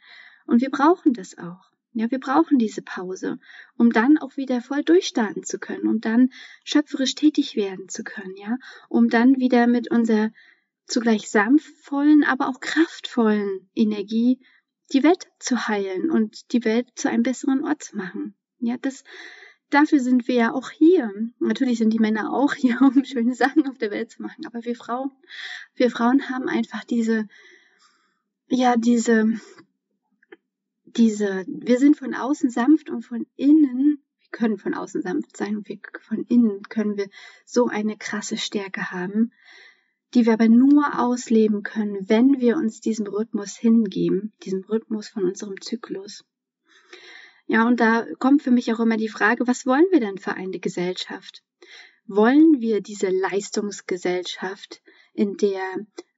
Und 0.46 0.62
wir 0.62 0.70
brauchen 0.70 1.14
das 1.14 1.38
auch. 1.38 1.72
Ja, 1.94 2.10
wir 2.10 2.20
brauchen 2.20 2.58
diese 2.58 2.82
Pause, 2.82 3.38
um 3.78 3.92
dann 3.92 4.18
auch 4.18 4.38
wieder 4.38 4.62
voll 4.62 4.84
durchstarten 4.84 5.44
zu 5.44 5.60
können, 5.60 5.88
um 5.88 6.00
dann 6.00 6.30
schöpferisch 6.64 7.16
tätig 7.16 7.58
werden 7.58 7.90
zu 7.90 8.04
können, 8.04 8.36
ja, 8.38 8.58
um 8.88 9.10
dann 9.10 9.38
wieder 9.38 9.68
mit 9.68 9.92
unserer 9.92 10.32
zugleich 10.86 11.30
sanftvollen, 11.30 12.24
aber 12.24 12.48
auch 12.48 12.62
kraftvollen 12.62 13.70
Energie 13.76 14.40
die 14.94 15.04
Welt 15.04 15.28
zu 15.40 15.68
heilen 15.68 16.10
und 16.10 16.52
die 16.52 16.64
Welt 16.66 16.90
zu 16.96 17.10
einem 17.10 17.24
besseren 17.24 17.64
Ort 17.64 17.84
zu 17.84 17.98
machen. 17.98 18.36
Ja, 18.60 18.78
das, 18.78 19.04
dafür 19.70 20.00
sind 20.00 20.28
wir 20.28 20.36
ja 20.36 20.54
auch 20.54 20.70
hier. 20.70 21.12
Natürlich 21.40 21.80
sind 21.80 21.92
die 21.92 22.00
Männer 22.00 22.32
auch 22.34 22.54
hier, 22.54 22.80
um 22.82 23.04
schöne 23.04 23.34
Sachen 23.34 23.68
auf 23.68 23.78
der 23.78 23.92
Welt 23.92 24.12
zu 24.12 24.22
machen. 24.22 24.46
Aber 24.46 24.64
wir 24.64 24.76
Frauen, 24.76 25.12
wir 25.76 25.90
Frauen 25.90 26.30
haben 26.30 26.48
einfach 26.48 26.84
diese, 26.84 27.28
ja, 28.48 28.76
diese, 28.78 29.40
diese, 30.84 31.46
wir 31.48 31.80
sind 31.80 31.98
von 31.98 32.14
außen 32.14 32.50
sanft 32.50 32.90
und 32.90 33.04
von 33.04 33.26
innen, 33.36 34.04
wir 34.20 34.30
können 34.32 34.58
von 34.58 34.74
außen 34.74 35.02
sanft 35.02 35.38
sein 35.38 35.58
und 35.58 35.70
wir, 35.70 35.80
von 36.02 36.26
innen 36.26 36.64
können 36.64 36.98
wir 36.98 37.10
so 37.46 37.68
eine 37.68 37.98
krasse 37.98 38.38
Stärke 38.38 38.92
haben, 38.92 39.32
die 40.14 40.26
wir 40.26 40.34
aber 40.34 40.50
nur 40.50 41.00
ausleben 41.00 41.64
können, 41.64 42.10
wenn 42.10 42.40
wir 42.40 42.58
uns 42.58 42.82
diesem 42.82 43.08
Rhythmus 43.08 43.58
hingeben, 43.58 44.34
diesem 44.44 44.64
Rhythmus 44.64 45.08
von 45.08 45.24
unserem 45.24 45.62
Zyklus. 45.62 46.26
Ja, 47.48 47.68
und 47.68 47.80
da 47.80 48.06
kommt 48.20 48.42
für 48.42 48.52
mich 48.52 48.72
auch 48.74 48.80
immer 48.80 48.98
die 48.98 49.10
Frage, 49.10 49.48
was 49.48 49.66
wollen 49.66 49.86
wir 49.92 50.00
denn 50.00 50.18
für 50.18 50.34
eine 50.34 50.60
Gesellschaft? 50.60 51.44
Wollen 52.06 52.60
wir 52.60 52.82
diese 52.82 53.10
Leistungsgesellschaft, 53.10 54.82
in 55.14 55.38
der 55.38 55.62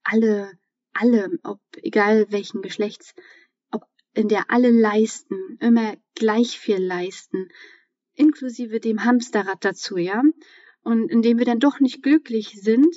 alle, 0.04 0.52
alle, 0.94 1.40
ob 1.44 1.60
egal 1.82 2.28
welchen 2.30 2.62
Geschlechts, 2.62 3.14
ob 3.72 3.84
in 4.14 4.28
der 4.28 4.50
alle 4.50 4.70
leisten, 4.70 5.58
immer 5.60 5.96
gleich 6.16 6.60
viel 6.60 6.78
leisten, 6.78 7.50
inklusive 8.14 8.80
dem 8.80 9.04
Hamsterrad 9.04 9.66
dazu, 9.66 9.98
ja? 9.98 10.22
Und 10.84 11.10
in 11.10 11.22
dem 11.22 11.40
wir 11.40 11.46
dann 11.46 11.60
doch 11.60 11.80
nicht 11.80 12.04
glücklich 12.04 12.60
sind, 12.62 12.96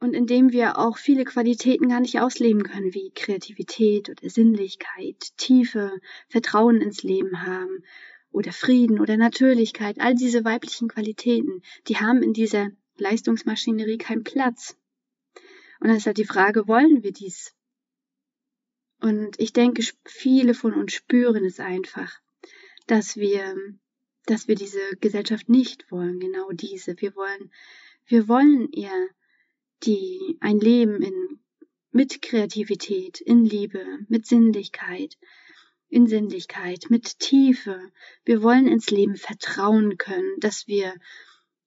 und 0.00 0.14
indem 0.14 0.52
wir 0.52 0.78
auch 0.78 0.96
viele 0.96 1.24
Qualitäten 1.24 1.88
gar 1.88 2.00
nicht 2.00 2.20
ausleben 2.20 2.62
können, 2.62 2.94
wie 2.94 3.10
Kreativität 3.14 4.08
oder 4.08 4.30
Sinnlichkeit, 4.30 5.36
Tiefe, 5.36 5.98
Vertrauen 6.28 6.80
ins 6.80 7.02
Leben 7.02 7.42
haben 7.42 7.82
oder 8.30 8.52
Frieden 8.52 9.00
oder 9.00 9.16
Natürlichkeit, 9.16 10.00
all 10.00 10.14
diese 10.14 10.44
weiblichen 10.44 10.88
Qualitäten, 10.88 11.62
die 11.88 11.96
haben 11.96 12.22
in 12.22 12.32
dieser 12.32 12.68
Leistungsmaschinerie 12.96 13.98
keinen 13.98 14.24
Platz. 14.24 14.76
Und 15.80 15.88
dann 15.88 15.96
ist 15.96 16.06
halt 16.06 16.18
die 16.18 16.24
Frage, 16.24 16.68
wollen 16.68 17.02
wir 17.02 17.12
dies? 17.12 17.54
Und 19.00 19.38
ich 19.38 19.52
denke, 19.52 19.82
viele 20.04 20.54
von 20.54 20.74
uns 20.74 20.92
spüren 20.92 21.44
es 21.44 21.60
einfach, 21.60 22.20
dass 22.86 23.16
wir, 23.16 23.56
dass 24.26 24.48
wir 24.48 24.56
diese 24.56 24.80
Gesellschaft 25.00 25.48
nicht 25.48 25.90
wollen, 25.90 26.18
genau 26.18 26.50
diese. 26.50 27.00
Wir 27.00 27.14
wollen, 27.14 27.52
wir 28.06 28.26
wollen 28.28 28.70
eher 28.72 29.08
die 29.84 30.36
ein 30.40 30.58
Leben 30.58 31.02
in, 31.02 31.40
mit 31.90 32.22
Kreativität, 32.22 33.20
in 33.20 33.44
Liebe, 33.44 33.84
mit 34.08 34.26
Sinnlichkeit, 34.26 35.16
in 35.88 36.06
Sinnlichkeit, 36.06 36.86
mit 36.90 37.18
Tiefe. 37.18 37.80
Wir 38.24 38.42
wollen 38.42 38.66
ins 38.66 38.90
Leben 38.90 39.16
vertrauen 39.16 39.96
können, 39.96 40.38
dass 40.40 40.66
wir, 40.66 40.94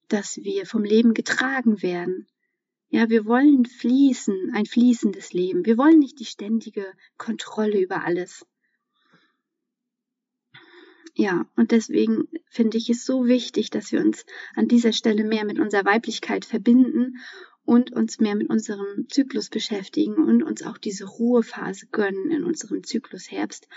dass 0.08 0.36
wir 0.38 0.66
vom 0.66 0.84
Leben 0.84 1.14
getragen 1.14 1.82
werden. 1.82 2.26
Ja, 2.88 3.08
wir 3.08 3.24
wollen 3.24 3.64
fließen, 3.64 4.52
ein 4.54 4.66
fließendes 4.66 5.32
Leben. 5.32 5.64
Wir 5.64 5.78
wollen 5.78 5.98
nicht 5.98 6.20
die 6.20 6.26
ständige 6.26 6.86
Kontrolle 7.16 7.80
über 7.80 8.04
alles. 8.04 8.44
Ja, 11.14 11.46
und 11.56 11.72
deswegen 11.72 12.28
finde 12.48 12.78
ich 12.78 12.88
es 12.88 13.04
so 13.04 13.26
wichtig, 13.26 13.70
dass 13.70 13.92
wir 13.92 14.00
uns 14.00 14.24
an 14.54 14.68
dieser 14.68 14.92
Stelle 14.92 15.24
mehr 15.24 15.44
mit 15.44 15.58
unserer 15.58 15.84
Weiblichkeit 15.84 16.44
verbinden 16.44 17.18
und 17.64 17.92
uns 17.92 18.20
mehr 18.20 18.34
mit 18.34 18.50
unserem 18.50 19.08
Zyklus 19.08 19.48
beschäftigen 19.48 20.16
und 20.16 20.42
uns 20.42 20.62
auch 20.62 20.78
diese 20.78 21.04
Ruhephase 21.04 21.86
gönnen 21.86 22.30
in 22.30 22.44
unserem 22.44 22.82
Zyklus 22.82 23.30
Herbst 23.30 23.68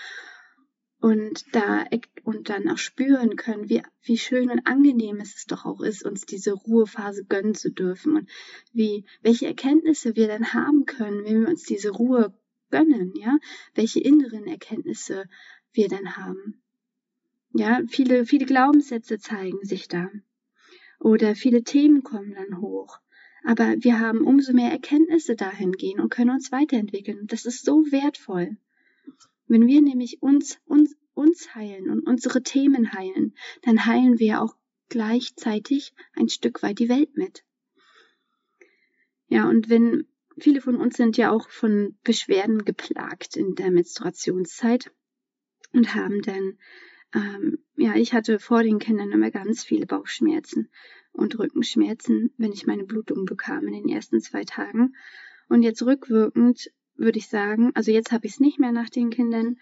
und 1.00 1.46
da 1.52 1.86
und 2.24 2.50
dann 2.50 2.68
auch 2.70 2.78
spüren 2.78 3.36
können, 3.36 3.70
wie, 3.70 3.84
wie 4.02 4.18
schön 4.18 4.50
und 4.50 4.66
angenehm 4.66 5.18
es 5.18 5.46
doch 5.46 5.66
auch 5.66 5.82
ist, 5.82 6.04
uns 6.04 6.26
diese 6.26 6.54
Ruhephase 6.54 7.26
gönnen 7.26 7.54
zu 7.54 7.70
dürfen 7.72 8.16
und 8.16 8.30
wie, 8.74 9.06
welche 9.22 9.46
Erkenntnisse 9.46 10.16
wir 10.16 10.28
dann 10.28 10.54
haben 10.54 10.86
können, 10.86 11.24
wenn 11.26 11.42
wir 11.42 11.50
uns 11.50 11.64
diese 11.64 11.92
Ruhe 11.92 12.34
gönnen, 12.72 13.14
ja, 13.16 13.38
welche 13.76 14.00
inneren 14.00 14.48
Erkenntnisse 14.48 15.26
wir 15.74 15.90
dann 15.90 16.18
haben. 16.18 16.62
Ja, 17.54 17.82
viele, 17.88 18.26
viele 18.26 18.46
Glaubenssätze 18.46 19.20
zeigen 19.20 19.64
sich 19.64 19.88
da. 19.88 20.10
Oder 21.00 21.36
viele 21.36 21.64
Themen 21.64 22.04
kommen 22.04 22.34
dann 22.34 22.60
hoch. 22.60 23.00
Aber 23.46 23.76
wir 23.78 24.00
haben 24.00 24.26
umso 24.26 24.54
mehr 24.54 24.72
Erkenntnisse 24.72 25.36
dahingehend 25.36 26.02
und 26.02 26.10
können 26.10 26.32
uns 26.32 26.52
weiterentwickeln. 26.52 27.28
Das 27.28 27.46
ist 27.46 27.64
so 27.64 27.86
wertvoll. 27.92 28.58
Wenn 29.48 29.68
wir 29.68 29.84
nämlich 29.84 30.24
uns, 30.24 30.60
uns, 30.66 30.96
uns 31.14 31.54
heilen 31.54 31.92
und 31.92 32.08
unsere 32.08 32.42
Themen 32.42 32.94
heilen, 32.94 33.36
dann 33.62 33.86
heilen 33.86 34.18
wir 34.18 34.42
auch 34.42 34.56
gleichzeitig 34.90 35.94
ein 36.16 36.28
Stück 36.28 36.64
weit 36.64 36.80
die 36.80 36.90
Welt 36.90 37.16
mit. 37.18 37.44
Ja, 39.28 39.48
und 39.48 39.70
wenn 39.70 40.08
viele 40.40 40.60
von 40.60 40.78
uns 40.78 40.98
sind 40.98 41.16
ja 41.16 41.30
auch 41.30 41.48
von 41.52 42.00
Beschwerden 42.04 42.66
geplagt 42.66 43.38
in 43.38 43.54
der 43.54 43.70
Menstruationszeit 43.70 44.92
und 45.72 45.94
haben 45.94 46.24
dann, 46.24 46.58
ähm, 47.14 47.60
ja, 47.76 47.94
ich 47.96 48.14
hatte 48.14 48.40
vor 48.40 48.64
den 48.64 48.80
Kindern 48.80 49.12
immer 49.12 49.30
ganz 49.30 49.64
viele 49.64 49.86
Bauchschmerzen 49.86 50.72
und 51.16 51.38
Rückenschmerzen, 51.40 52.32
wenn 52.38 52.52
ich 52.52 52.68
meine 52.68 52.84
Blutung 52.84 53.26
bekam 53.26 53.68
in 53.68 53.74
den 53.74 53.90
ersten 53.90 54.22
zwei 54.22 54.44
Tagen. 54.44 54.96
Und 55.48 55.64
jetzt 55.64 55.82
rückwirkend 55.84 56.72
würde 56.96 57.18
ich 57.18 57.28
sagen, 57.28 57.72
also 57.76 57.92
jetzt 57.92 58.12
habe 58.12 58.26
ich 58.26 58.34
es 58.34 58.40
nicht 58.40 58.60
mehr 58.60 58.72
nach 58.72 58.90
den 58.90 59.10
Kindern. 59.10 59.58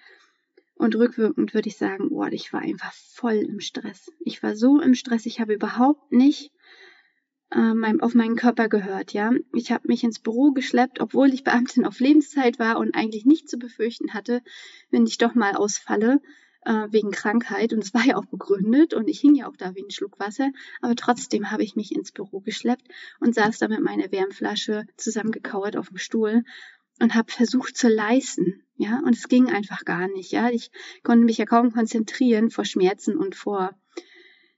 Und 0.76 0.96
rückwirkend 0.96 1.54
würde 1.54 1.70
ich 1.70 1.78
sagen, 1.78 2.10
boah, 2.10 2.32
ich 2.32 2.52
war 2.52 2.62
einfach 2.62 2.94
voll 2.94 3.36
im 3.36 3.60
Stress. 3.60 4.12
Ich 4.20 4.42
war 4.42 4.56
so 4.56 4.80
im 4.82 4.96
Stress, 4.96 5.26
ich 5.26 5.40
habe 5.40 5.54
überhaupt 5.54 6.12
nicht 6.12 6.52
äh, 7.52 7.74
mein, 7.74 8.02
auf 8.02 8.16
meinen 8.16 8.36
Körper 8.36 8.68
gehört, 8.70 9.14
ja. 9.14 9.32
Ich 9.54 9.72
habe 9.72 9.88
mich 9.88 10.04
ins 10.04 10.20
Büro 10.20 10.52
geschleppt, 10.52 11.00
obwohl 11.00 11.34
ich 11.34 11.44
Beamtin 11.44 11.86
auf 11.86 12.00
Lebenszeit 12.00 12.58
war 12.60 12.78
und 12.80 12.96
eigentlich 12.96 13.26
nicht 13.26 13.48
zu 13.48 13.58
befürchten 13.58 14.14
hatte, 14.14 14.42
wenn 14.90 15.06
ich 15.06 15.20
doch 15.20 15.36
mal 15.36 15.56
ausfalle 15.56 16.20
äh, 16.66 16.88
wegen 16.90 17.12
Krankheit. 17.12 17.74
Und 17.74 17.84
es 17.84 17.94
war 17.94 18.06
ja 18.06 18.18
auch 18.18 18.26
begründet 18.26 18.94
und 18.94 19.08
ich 19.08 19.20
hing 19.20 19.36
ja 19.36 19.48
auch 19.48 19.56
da 19.56 19.76
wie 19.76 19.84
ein 19.84 19.92
Schluck 19.92 20.20
Wasser. 20.20 20.52
Aber 20.82 20.96
trotzdem 20.96 21.52
habe 21.52 21.64
ich 21.64 21.76
mich 21.76 21.94
ins 21.94 22.12
Büro 22.12 22.40
geschleppt 22.40 22.88
und 23.20 23.36
saß 23.36 23.60
da 23.60 23.68
mit 23.68 23.82
meiner 23.82 24.12
Wärmflasche 24.12 24.86
zusammengekauert 24.98 25.78
auf 25.78 25.90
dem 25.90 25.98
Stuhl 25.98 26.44
und 27.00 27.16
habe 27.16 27.32
versucht 27.32 27.78
zu 27.78 27.90
leisten, 27.90 28.64
ja, 28.76 29.02
und 29.06 29.16
es 29.16 29.28
ging 29.28 29.50
einfach 29.50 29.86
gar 29.86 30.08
nicht, 30.08 30.32
ja. 30.32 30.50
Ich 30.50 30.72
konnte 31.04 31.26
mich 31.26 31.38
ja 31.38 31.46
kaum 31.46 31.72
konzentrieren 31.72 32.50
vor 32.50 32.66
Schmerzen 32.66 33.18
und 33.18 33.36
vor 33.36 33.72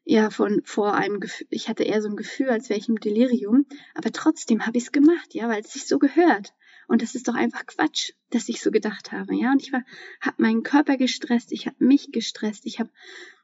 ja, 0.08 0.30
von 0.30 0.62
vor 0.64 0.94
einem 0.94 1.20
Gefühl, 1.20 1.48
ich 1.50 1.68
hatte 1.68 1.84
eher 1.84 2.02
so 2.02 2.10
ein 2.10 2.16
Gefühl, 2.16 2.50
als 2.52 2.70
wäre 2.70 2.80
ich 2.80 2.88
im 2.88 3.00
Delirium, 3.00 3.66
aber 3.96 4.12
trotzdem 4.12 4.68
habe 4.68 4.78
ich 4.78 4.86
es 4.86 4.92
gemacht, 4.92 5.34
ja, 5.34 5.50
weil 5.50 5.62
es 5.62 5.74
sich 5.74 5.88
so 5.88 5.98
gehört. 5.98 6.54
Und 6.88 7.02
das 7.02 7.16
ist 7.16 7.28
doch 7.28 7.36
einfach 7.36 7.66
Quatsch, 7.66 8.12
dass 8.30 8.50
ich 8.50 8.62
so 8.62 8.72
gedacht 8.72 9.12
habe, 9.12 9.36
ja. 9.36 9.52
Und 9.52 9.62
ich 9.62 9.74
war, 9.74 9.84
habe 10.22 10.42
meinen 10.42 10.64
Körper 10.64 10.98
gestresst, 10.98 11.52
ich 11.52 11.66
habe 11.66 11.84
mich 11.84 12.12
gestresst, 12.12 12.66
ich 12.66 12.80
habe 12.80 12.92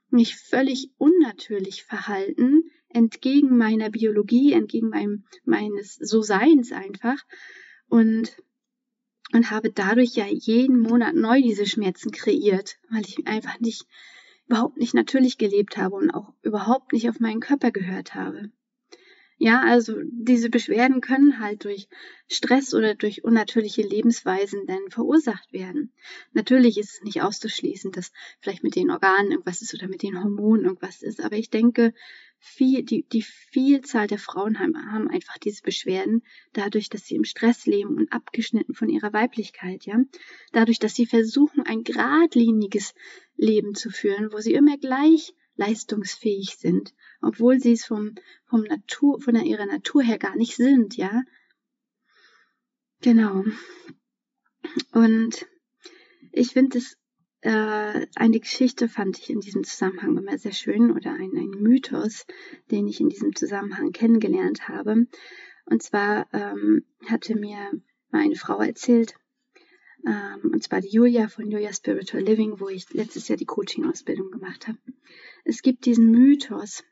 mich 0.10 0.36
völlig 0.36 0.92
unnatürlich 0.98 1.84
verhalten, 1.84 2.64
entgegen 2.90 3.58
meiner 3.58 3.90
Biologie, 3.90 4.54
entgegen 4.54 4.90
meinem, 4.90 5.26
meines 5.46 5.96
So-Seins 5.96 6.72
einfach. 6.72 7.18
Und 7.88 8.36
und 9.34 9.50
habe 9.50 9.72
dadurch 9.72 10.16
ja 10.16 10.26
jeden 10.28 10.80
Monat 10.80 11.16
neu 11.16 11.42
diese 11.42 11.66
Schmerzen 11.66 12.12
kreiert, 12.12 12.78
weil 12.90 13.02
ich 13.02 13.28
einfach 13.28 13.60
nicht, 13.60 13.86
überhaupt 14.48 14.78
nicht 14.78 14.94
natürlich 14.94 15.38
gelebt 15.38 15.78
habe 15.78 15.96
und 15.96 16.12
auch 16.12 16.34
überhaupt 16.42 16.92
nicht 16.92 17.08
auf 17.10 17.20
meinen 17.20 17.40
Körper 17.40 17.72
gehört 17.72 18.14
habe. 18.14 18.52
Ja, 19.44 19.64
also 19.64 19.96
diese 20.04 20.52
Beschwerden 20.52 21.02
können 21.02 21.40
halt 21.40 21.64
durch 21.64 21.88
Stress 22.28 22.76
oder 22.76 22.94
durch 22.94 23.24
unnatürliche 23.24 23.82
Lebensweisen 23.82 24.68
dann 24.68 24.92
verursacht 24.92 25.52
werden. 25.52 25.92
Natürlich 26.34 26.78
ist 26.78 26.94
es 26.94 27.02
nicht 27.02 27.24
auszuschließen, 27.24 27.92
dass 27.92 28.12
vielleicht 28.40 28.62
mit 28.62 28.76
den 28.76 28.92
Organen 28.92 29.32
irgendwas 29.32 29.64
ist 29.64 29.74
oder 29.74 29.88
mit 29.88 30.04
den 30.04 30.22
Hormonen 30.22 30.66
irgendwas 30.66 31.02
ist, 31.02 31.22
aber 31.22 31.38
ich 31.38 31.50
denke, 31.50 31.96
viel, 32.38 32.84
die, 32.84 33.02
die 33.12 33.24
Vielzahl 33.24 34.06
der 34.06 34.20
Frauen 34.20 34.60
haben, 34.60 34.76
haben 34.92 35.08
einfach 35.08 35.40
diese 35.40 35.64
Beschwerden 35.64 36.22
dadurch, 36.54 36.90
dass 36.90 37.06
sie 37.06 37.16
im 37.16 37.24
Stress 37.24 37.66
leben 37.66 37.98
und 37.98 38.14
abgeschnitten 38.14 38.76
von 38.76 38.90
ihrer 38.90 39.12
Weiblichkeit, 39.12 39.88
ja. 39.88 40.00
Dadurch, 40.52 40.78
dass 40.78 40.94
sie 40.94 41.08
versuchen, 41.08 41.64
ein 41.66 41.84
geradliniges 41.84 42.94
Leben 43.38 43.74
zu 43.74 43.90
führen, 43.90 44.32
wo 44.32 44.38
sie 44.38 44.54
immer 44.54 44.78
gleich 44.78 45.34
leistungsfähig 45.62 46.58
sind, 46.58 46.94
obwohl 47.22 47.60
sie 47.60 47.74
es 47.74 47.86
vom, 47.86 48.16
vom 48.46 48.62
Natur, 48.64 49.22
von 49.22 49.36
ihrer 49.36 49.68
Natur 49.68 50.02
her 50.02 50.18
gar 50.18 50.36
nicht 50.36 50.56
sind, 50.56 50.98
ja. 50.98 51.22
Genau. 53.02 53.44
Und 54.92 55.48
ich 56.32 56.50
finde 56.54 56.80
es 56.80 56.98
äh, 57.42 58.08
eine 58.16 58.40
Geschichte 58.40 58.88
fand 58.88 59.18
ich 59.20 59.30
in 59.30 59.40
diesem 59.40 59.64
Zusammenhang 59.64 60.18
immer 60.18 60.38
sehr 60.38 60.52
schön 60.52 60.92
oder 60.92 61.14
ein, 61.14 61.32
ein 61.36 61.62
Mythos, 61.62 62.26
den 62.70 62.88
ich 62.88 63.00
in 63.00 63.10
diesem 63.10 63.36
Zusammenhang 63.36 63.92
kennengelernt 63.92 64.68
habe. 64.68 65.08
Und 65.66 65.84
zwar 65.84 66.28
ähm, 66.34 66.86
hatte 67.08 67.36
mir 67.36 67.72
meine 68.12 68.36
Frau 68.36 68.60
erzählt, 68.60 69.16
ähm, 70.06 70.52
und 70.52 70.64
zwar 70.64 70.82
die 70.82 70.90
Julia 70.90 71.28
von 71.28 71.50
Julia 71.50 71.74
Spiritual 71.74 72.24
Living, 72.24 72.60
wo 72.60 72.70
ich 72.70 72.92
letztes 72.94 73.28
Jahr 73.28 73.38
die 73.38 73.46
Coaching-Ausbildung 73.46 74.32
gemacht 74.32 74.68
habe. 74.68 74.78
Es 75.44 75.62
gibt 75.62 75.86
diesen 75.86 76.12
Mythos, 76.12 76.84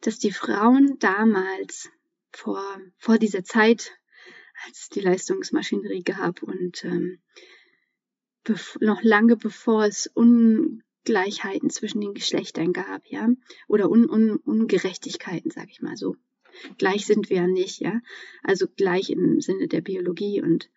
dass 0.00 0.18
die 0.18 0.32
Frauen 0.32 0.98
damals 0.98 1.90
vor, 2.32 2.62
vor 2.96 3.18
dieser 3.18 3.44
Zeit, 3.44 3.92
als 4.66 4.82
es 4.82 4.88
die 4.88 5.00
Leistungsmaschinerie 5.00 6.02
gab 6.02 6.42
und 6.42 6.84
ähm, 6.84 7.20
noch 8.80 9.02
lange 9.02 9.36
bevor 9.36 9.84
es 9.86 10.06
Ungleichheiten 10.14 11.70
zwischen 11.70 12.00
den 12.00 12.14
Geschlechtern 12.14 12.72
gab, 12.72 13.06
ja, 13.06 13.28
oder 13.68 13.90
Un 13.90 14.08
Un 14.08 14.36
Ungerechtigkeiten, 14.36 15.50
sag 15.50 15.70
ich 15.70 15.80
mal 15.80 15.96
so. 15.96 16.16
Gleich 16.78 17.06
sind 17.06 17.30
wir 17.30 17.38
ja 17.38 17.46
nicht, 17.46 17.80
ja, 17.80 18.00
also 18.42 18.66
gleich 18.68 19.10
im 19.10 19.40
Sinne 19.40 19.66
der 19.66 19.80
Biologie 19.80 20.40
und 20.40 20.70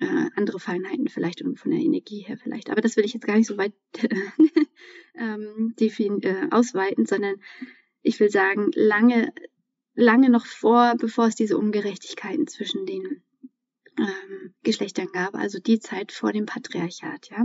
äh, 0.00 0.30
andere 0.34 0.58
Feinheiten 0.58 1.08
vielleicht 1.08 1.42
und 1.42 1.58
von 1.58 1.70
der 1.70 1.80
Energie 1.80 2.20
her 2.20 2.36
vielleicht. 2.36 2.70
Aber 2.70 2.80
das 2.80 2.96
will 2.96 3.04
ich 3.04 3.12
jetzt 3.12 3.26
gar 3.26 3.36
nicht 3.36 3.46
so 3.46 3.58
weit 3.58 3.74
ähm, 5.14 5.74
äh, 5.78 6.46
ausweiten, 6.50 7.06
sondern 7.06 7.36
ich 8.02 8.18
will 8.18 8.30
sagen, 8.30 8.70
lange, 8.74 9.32
lange 9.94 10.30
noch 10.30 10.46
vor, 10.46 10.94
bevor 10.98 11.26
es 11.26 11.36
diese 11.36 11.58
Ungerechtigkeiten 11.58 12.46
zwischen 12.46 12.86
den 12.86 13.22
ähm, 13.98 14.54
Geschlechtern 14.62 15.08
gab, 15.12 15.34
also 15.34 15.58
die 15.58 15.80
Zeit 15.80 16.12
vor 16.12 16.32
dem 16.32 16.46
Patriarchat, 16.46 17.30
ja. 17.30 17.44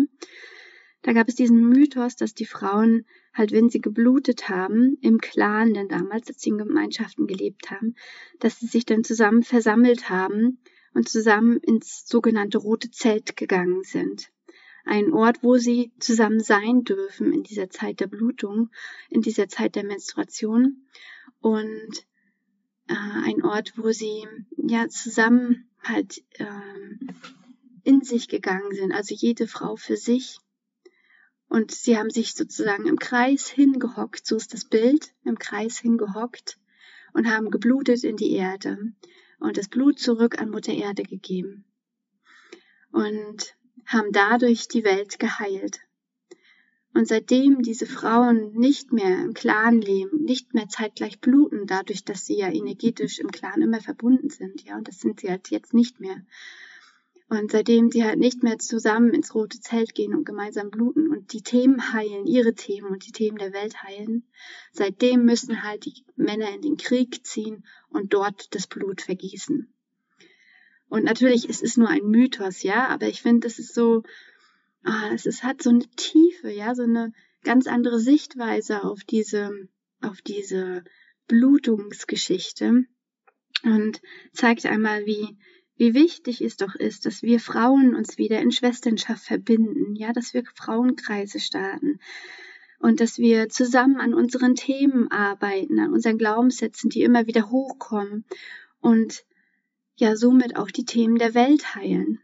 Da 1.02 1.14
gab 1.14 1.28
es 1.28 1.36
diesen 1.36 1.70
Mythos, 1.70 2.16
dass 2.16 2.34
die 2.34 2.48
Frauen 2.48 3.06
halt, 3.32 3.52
wenn 3.52 3.70
sie 3.70 3.80
geblutet 3.80 4.50
haben, 4.50 4.98
im 5.02 5.20
Clan, 5.20 5.76
denn 5.76 5.88
damals, 5.88 6.30
als 6.30 6.42
sie 6.42 6.50
in 6.50 6.58
Gemeinschaften 6.58 7.28
gelebt 7.28 7.70
haben, 7.70 7.94
dass 8.40 8.60
sie 8.60 8.66
sich 8.66 8.88
dann 8.88 9.04
zusammen 9.04 9.44
versammelt 9.44 10.10
haben 10.10 10.58
und 10.96 11.10
zusammen 11.10 11.58
ins 11.58 12.08
sogenannte 12.08 12.58
Rote 12.58 12.90
Zelt 12.90 13.36
gegangen 13.36 13.84
sind. 13.84 14.32
Ein 14.86 15.12
Ort, 15.12 15.44
wo 15.44 15.58
sie 15.58 15.92
zusammen 16.00 16.40
sein 16.40 16.84
dürfen 16.84 17.34
in 17.34 17.44
dieser 17.44 17.70
Zeit 17.70 18.00
der 18.00 18.08
Blutung, 18.08 18.70
in 19.10 19.22
dieser 19.22 19.50
Zeit 19.50 19.76
der 19.76 19.84
Menstruation 19.84 20.88
und 21.42 22.06
äh, 22.88 22.94
ein 22.94 23.44
Ort, 23.44 23.74
wo 23.76 23.92
sie 23.92 24.26
ja 24.56 24.88
zusammen 24.88 25.70
halt 25.84 26.24
ähm, 26.36 27.10
in 27.84 28.02
sich 28.02 28.30
gegangen 28.30 28.74
sind, 28.74 28.94
also 28.94 29.14
jede 29.14 29.48
Frau 29.48 29.76
für 29.76 29.98
sich. 29.98 30.40
Und 31.50 31.72
sie 31.72 31.98
haben 31.98 32.10
sich 32.10 32.34
sozusagen 32.36 32.88
im 32.88 33.00
Kreis 33.00 33.50
hingehockt, 33.50 34.26
so 34.26 34.38
ist 34.38 34.54
das 34.54 34.66
Bild, 34.66 35.14
im 35.26 35.38
Kreis 35.38 35.78
hingehockt 35.78 36.58
und 37.14 37.30
haben 37.30 37.52
geblutet 37.52 38.04
in 38.04 38.16
die 38.16 38.32
Erde 38.32 38.94
und 39.40 39.58
das 39.58 39.68
Blut 39.68 40.00
zurück 40.00 40.40
an 40.40 40.50
Mutter 40.50 40.74
Erde 40.74 41.04
gegeben 41.04 41.66
und 42.92 43.56
haben 43.86 44.12
dadurch 44.12 44.68
die 44.68 44.84
Welt 44.84 45.20
geheilt. 45.20 45.82
Und 46.94 47.10
seitdem 47.10 47.62
diese 47.62 47.86
Frauen 47.86 48.54
nicht 48.54 48.94
mehr 48.94 49.20
im 49.22 49.34
Clan 49.34 49.82
leben, 49.82 50.24
nicht 50.24 50.54
mehr 50.54 50.70
zeitgleich 50.70 51.20
bluten, 51.20 51.68
dadurch, 51.68 52.06
dass 52.06 52.26
sie 52.26 52.38
ja 52.38 52.50
energetisch 52.50 53.20
im 53.20 53.32
Clan 53.32 53.62
immer 53.62 53.82
verbunden 53.82 54.30
sind, 54.30 54.64
ja, 54.64 54.78
und 54.78 54.88
das 54.88 55.00
sind 55.00 55.20
sie 55.20 55.30
halt 55.30 55.52
jetzt 55.52 55.74
nicht 55.74 56.00
mehr. 56.00 56.22
Und 57.28 57.52
seitdem 57.52 57.90
sie 57.90 58.04
halt 58.04 58.20
nicht 58.20 58.44
mehr 58.44 58.60
zusammen 58.60 59.14
ins 59.14 59.34
rote 59.34 59.60
Zelt 59.60 59.96
gehen 59.96 60.14
und 60.14 60.26
gemeinsam 60.26 60.70
bluten 60.70 61.10
und 61.10 61.34
die 61.34 61.42
Themen 61.42 61.92
heilen, 61.92 62.28
ihre 62.28 62.54
Themen 62.54 62.92
und 62.92 63.06
die 63.08 63.12
Themen 63.12 63.38
der 63.38 63.52
Welt 63.52 63.82
heilen, 63.82 64.28
seitdem 64.72 65.26
müssen 65.26 65.64
halt 65.64 65.86
die 65.86 66.06
Männer 66.16 66.54
in 66.54 66.62
den 66.62 66.78
Krieg 66.78 67.26
ziehen 67.26 67.66
und 67.90 68.14
dort 68.14 68.54
das 68.54 68.68
Blut 68.68 69.02
vergießen. 69.02 69.74
Und 70.88 71.04
natürlich, 71.04 71.50
es 71.50 71.62
ist 71.62 71.80
nur 71.80 71.90
ein 71.90 72.06
Mythos, 72.06 72.62
ja, 72.62 72.88
aber 72.88 73.08
ich 73.08 73.24
finde, 73.24 73.48
das 73.48 73.58
ist 73.58 73.74
so, 73.74 74.04
ah, 74.84 75.10
es 75.14 75.26
ist, 75.26 75.44
hat 75.44 75.64
so 75.64 75.72
eine 75.72 75.88
Tiefe, 75.96 76.52
ja, 76.52 76.76
so 76.76 76.84
eine 76.84 77.12
ganz 77.44 77.66
andere 77.66 78.00
Sichtweise 78.00 78.84
auf 78.84 79.04
diese, 79.04 79.52
auf 80.02 80.22
diese 80.22 80.84
Blutungsgeschichte 81.28 82.86
und 83.64 84.02
zeigt 84.32 84.66
einmal, 84.68 85.06
wie, 85.06 85.38
wie 85.78 85.94
wichtig 85.94 86.42
es 86.42 86.58
doch 86.58 86.76
ist, 86.76 87.06
dass 87.06 87.22
wir 87.22 87.40
Frauen 87.40 87.96
uns 87.96 88.18
wieder 88.18 88.42
in 88.42 88.52
Schwesternschaft 88.52 89.26
verbinden, 89.26 89.96
ja, 89.96 90.14
dass 90.14 90.34
wir 90.34 90.44
Frauenkreise 90.54 91.40
starten 91.40 92.00
und 92.80 93.02
dass 93.02 93.18
wir 93.18 93.50
zusammen 93.50 93.98
an 93.98 94.14
unseren 94.14 94.56
Themen 94.56 95.12
arbeiten, 95.12 95.80
an 95.80 95.92
unseren 95.92 96.18
Glaubenssätzen, 96.18 96.90
die 96.90 97.02
immer 97.02 97.28
wieder 97.28 97.50
hochkommen 97.50 98.26
und 98.80 99.26
ja 99.98 100.16
somit 100.16 100.56
auch 100.56 100.72
die 100.72 100.86
Themen 100.86 101.18
der 101.18 101.34
Welt 101.34 101.76
heilen. 101.76 102.20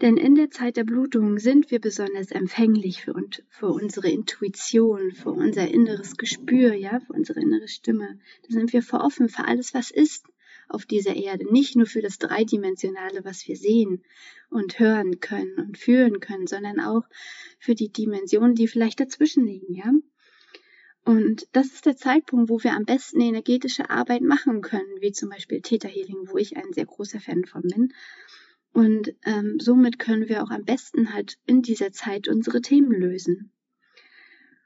Denn 0.00 0.16
in 0.16 0.34
der 0.34 0.50
Zeit 0.50 0.76
der 0.76 0.84
Blutung 0.84 1.38
sind 1.38 1.70
wir 1.70 1.80
besonders 1.80 2.32
empfänglich 2.32 3.02
für, 3.02 3.14
für 3.48 3.68
unsere 3.68 4.08
Intuition, 4.10 5.12
für 5.12 5.30
unser 5.30 5.68
inneres 5.68 6.16
Gespür, 6.16 6.74
ja, 6.74 6.98
für 6.98 7.12
unsere 7.12 7.40
innere 7.40 7.68
Stimme. 7.68 8.18
Da 8.42 8.48
sind 8.48 8.72
wir 8.72 8.82
vor 8.82 9.04
offen 9.04 9.28
für 9.28 9.44
alles, 9.44 9.74
was 9.74 9.92
ist 9.92 10.26
auf 10.72 10.86
dieser 10.86 11.14
Erde. 11.14 11.50
Nicht 11.50 11.76
nur 11.76 11.86
für 11.86 12.02
das 12.02 12.18
Dreidimensionale, 12.18 13.24
was 13.24 13.46
wir 13.46 13.56
sehen 13.56 14.02
und 14.50 14.78
hören 14.78 15.20
können 15.20 15.58
und 15.58 15.78
fühlen 15.78 16.20
können, 16.20 16.46
sondern 16.46 16.80
auch 16.80 17.02
für 17.58 17.74
die 17.74 17.90
Dimensionen, 17.90 18.54
die 18.54 18.68
vielleicht 18.68 19.00
dazwischen 19.00 19.46
liegen, 19.46 19.74
ja. 19.74 19.92
Und 21.04 21.48
das 21.50 21.66
ist 21.66 21.86
der 21.86 21.96
Zeitpunkt, 21.96 22.48
wo 22.48 22.62
wir 22.62 22.74
am 22.74 22.84
besten 22.84 23.20
energetische 23.20 23.90
Arbeit 23.90 24.22
machen 24.22 24.60
können, 24.60 25.00
wie 25.00 25.10
zum 25.10 25.30
Beispiel 25.30 25.60
Theta 25.60 25.88
Healing, 25.88 26.28
wo 26.28 26.36
ich 26.36 26.56
ein 26.56 26.72
sehr 26.72 26.86
großer 26.86 27.18
Fan 27.18 27.44
von 27.44 27.62
bin 27.62 27.92
und 28.72 29.14
ähm, 29.24 29.58
somit 29.60 29.98
können 29.98 30.28
wir 30.28 30.42
auch 30.42 30.50
am 30.50 30.64
besten 30.64 31.12
halt 31.12 31.38
in 31.46 31.62
dieser 31.62 31.92
Zeit 31.92 32.28
unsere 32.28 32.60
Themen 32.60 32.92
lösen. 32.92 33.52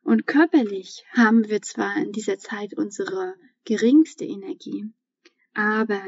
Und 0.02 0.26
körperlich 0.26 1.04
haben 1.10 1.48
wir 1.48 1.60
zwar 1.62 1.96
in 1.96 2.12
dieser 2.12 2.38
Zeit 2.38 2.74
unsere 2.74 3.34
geringste 3.64 4.24
Energie, 4.24 4.84
aber 5.56 6.02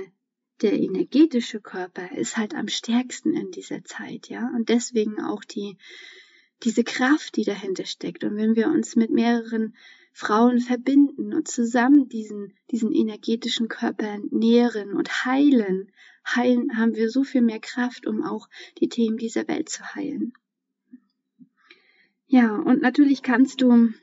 der 0.60 0.74
energetische 0.74 1.60
Körper 1.60 2.12
ist 2.12 2.36
halt 2.36 2.54
am 2.54 2.68
stärksten 2.68 3.32
in 3.32 3.50
dieser 3.50 3.82
Zeit, 3.82 4.28
ja, 4.28 4.50
und 4.54 4.68
deswegen 4.68 5.22
auch 5.22 5.42
die, 5.42 5.78
diese 6.64 6.84
Kraft, 6.84 7.36
die 7.36 7.44
dahinter 7.44 7.86
steckt. 7.86 8.24
Und 8.24 8.36
wenn 8.36 8.56
wir 8.56 8.68
uns 8.68 8.94
mit 8.94 9.10
mehreren 9.10 9.74
Frauen 10.12 10.60
verbinden 10.60 11.32
und 11.32 11.48
zusammen 11.48 12.08
diesen, 12.08 12.52
diesen 12.70 12.92
energetischen 12.92 13.68
Körper 13.68 14.18
nähren 14.30 14.92
und 14.92 15.24
heilen, 15.24 15.92
heilen, 16.26 16.76
haben 16.76 16.94
wir 16.94 17.08
so 17.08 17.24
viel 17.24 17.42
mehr 17.42 17.60
Kraft, 17.60 18.06
um 18.06 18.22
auch 18.22 18.48
die 18.80 18.88
Themen 18.88 19.16
dieser 19.16 19.48
Welt 19.48 19.70
zu 19.70 19.94
heilen. 19.94 20.34
Ja, 22.26 22.54
und 22.54 22.82
natürlich 22.82 23.22
kannst 23.22 23.62
du 23.62 23.94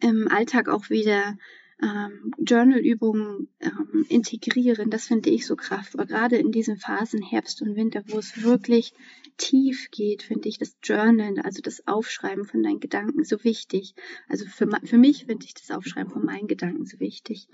im 0.00 0.28
Alltag 0.28 0.68
auch 0.68 0.88
wieder 0.88 1.36
ähm, 1.82 2.32
Journal-Übungen 2.38 3.48
ähm, 3.60 4.06
integrieren. 4.08 4.90
Das 4.90 5.06
finde 5.06 5.30
ich 5.30 5.46
so 5.46 5.56
kraftvoll. 5.56 6.06
Gerade 6.06 6.36
in 6.36 6.52
diesen 6.52 6.76
Phasen 6.76 7.22
Herbst 7.22 7.60
und 7.62 7.76
Winter, 7.76 8.02
wo 8.06 8.18
es 8.18 8.42
wirklich 8.42 8.94
tief 9.36 9.90
geht, 9.90 10.22
finde 10.22 10.48
ich 10.48 10.58
das 10.58 10.76
Journal, 10.82 11.38
also 11.40 11.60
das 11.60 11.86
Aufschreiben 11.86 12.44
von 12.44 12.62
deinen 12.62 12.80
Gedanken 12.80 13.24
so 13.24 13.44
wichtig. 13.44 13.94
Also 14.28 14.46
für, 14.46 14.68
für 14.84 14.98
mich 14.98 15.26
finde 15.26 15.44
ich 15.44 15.54
das 15.54 15.70
Aufschreiben 15.70 16.12
von 16.12 16.24
meinen 16.24 16.48
Gedanken 16.48 16.86
so 16.86 16.98
wichtig. 16.98 17.48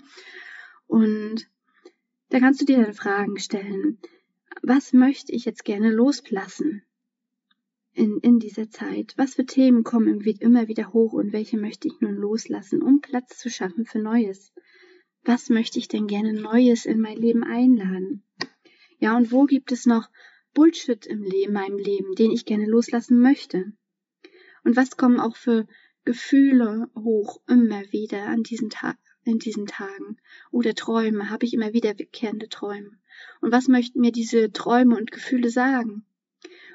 Und 0.87 1.47
da 2.29 2.39
kannst 2.39 2.61
du 2.61 2.65
dir 2.65 2.81
dann 2.81 2.93
Fragen 2.93 3.37
stellen. 3.37 3.99
Was 4.61 4.93
möchte 4.93 5.31
ich 5.33 5.45
jetzt 5.45 5.65
gerne 5.65 5.91
loslassen? 5.91 6.83
In, 7.93 8.17
in 8.19 8.39
dieser 8.39 8.69
Zeit? 8.69 9.13
Was 9.17 9.35
für 9.35 9.45
Themen 9.45 9.83
kommen 9.83 10.21
immer 10.21 10.67
wieder 10.67 10.93
hoch 10.93 11.13
und 11.13 11.33
welche 11.33 11.57
möchte 11.57 11.87
ich 11.87 11.99
nun 12.01 12.15
loslassen, 12.15 12.81
um 12.81 13.01
Platz 13.01 13.37
zu 13.37 13.49
schaffen 13.49 13.85
für 13.85 13.99
Neues? 13.99 14.51
Was 15.23 15.49
möchte 15.49 15.79
ich 15.79 15.87
denn 15.87 16.07
gerne 16.07 16.33
Neues 16.33 16.85
in 16.85 16.99
mein 16.99 17.17
Leben 17.17 17.43
einladen? 17.43 18.23
Ja, 18.99 19.15
und 19.15 19.31
wo 19.31 19.45
gibt 19.45 19.71
es 19.71 19.85
noch 19.85 20.09
Bullshit 20.53 21.05
im 21.05 21.23
Leben, 21.23 21.53
meinem 21.53 21.77
Leben, 21.77 22.15
den 22.15 22.31
ich 22.31 22.45
gerne 22.45 22.65
loslassen 22.65 23.19
möchte? 23.19 23.73
Und 24.63 24.75
was 24.75 24.97
kommen 24.97 25.19
auch 25.19 25.35
für 25.35 25.67
Gefühle 26.05 26.89
hoch 26.95 27.41
immer 27.47 27.81
wieder 27.91 28.25
an 28.25 28.43
diesen 28.43 28.69
Tag, 28.69 28.97
in 29.23 29.39
diesen 29.39 29.65
Tagen? 29.65 30.17
Oder 30.51 30.73
Träume? 30.73 31.29
Habe 31.29 31.45
ich 31.45 31.53
immer 31.53 31.73
wiederkehrende 31.73 32.49
Träume? 32.49 32.91
Und 33.41 33.51
was 33.51 33.67
möchten 33.67 34.01
mir 34.01 34.11
diese 34.11 34.51
Träume 34.51 34.97
und 34.97 35.11
Gefühle 35.11 35.49
sagen? 35.49 36.05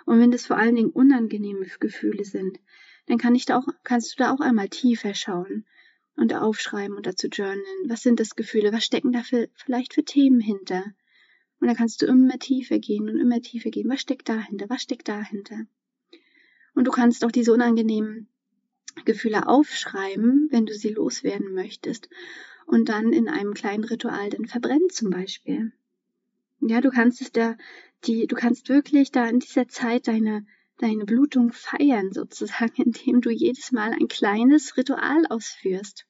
Und 0.09 0.21
wenn 0.21 0.31
das 0.31 0.47
vor 0.47 0.57
allen 0.57 0.75
Dingen 0.75 0.89
unangenehme 0.89 1.67
Gefühle 1.81 2.25
sind, 2.25 2.59
dann 3.09 3.19
kann 3.19 3.35
ich 3.35 3.45
da 3.45 3.59
auch, 3.59 3.67
kannst 3.85 4.13
du 4.13 4.23
da 4.23 4.33
auch 4.33 4.41
einmal 4.41 4.71
tiefer 4.71 5.13
schauen 5.13 5.67
und 6.17 6.33
aufschreiben 6.33 6.97
und 6.97 7.05
dazu 7.05 7.27
journalen. 7.27 7.61
Was 7.89 8.05
sind 8.05 8.19
das 8.19 8.35
Gefühle? 8.35 8.73
Was 8.73 8.87
stecken 8.87 9.13
da 9.13 9.23
für, 9.23 9.51
vielleicht 9.55 9.93
für 9.93 10.05
Themen 10.05 10.41
hinter? 10.41 10.83
Und 11.61 11.67
dann 11.67 11.77
kannst 11.77 12.01
du 12.01 12.07
immer 12.07 12.39
tiefer 12.39 12.79
gehen 12.79 13.11
und 13.11 13.19
immer 13.19 13.43
tiefer 13.43 13.69
gehen. 13.69 13.91
Was 13.91 14.01
steckt 14.01 14.31
dahinter? 14.31 14.71
Was 14.71 14.81
steckt 14.81 15.09
dahinter? 15.09 15.67
Und 16.75 16.87
du 16.87 16.91
kannst 16.91 17.23
auch 17.23 17.31
diese 17.31 17.53
unangenehmen 17.53 18.29
Gefühle 19.05 19.47
aufschreiben, 19.47 20.49
wenn 20.51 20.65
du 20.65 20.73
sie 20.73 20.95
loswerden 20.95 21.53
möchtest. 21.53 22.09
Und 22.65 22.89
dann 22.89 23.13
in 23.13 23.29
einem 23.29 23.53
kleinen 23.53 23.85
Ritual 23.85 24.31
dann 24.31 24.47
verbrennen 24.47 24.89
zum 24.89 25.11
Beispiel. 25.11 25.71
Ja, 26.61 26.81
du 26.81 26.89
kannst 26.89 27.21
es 27.21 27.31
da 27.31 27.59
die, 28.05 28.27
du 28.27 28.37
kannst 28.37 28.69
wirklich 28.69 29.11
da 29.11 29.29
in 29.29 29.41
dieser 29.41 29.69
Zeit 29.69 30.09
deine, 30.09 30.47
deine 30.79 31.05
Blutung 31.05 31.53
feiern, 31.53 32.13
sozusagen, 32.13 32.83
indem 32.83 33.21
du 33.21 33.31
jedes 33.31 33.73
Mal 33.73 33.93
ein 33.93 34.09
kleines 34.09 34.77
Ritual 34.77 35.27
ausführst, 35.29 36.07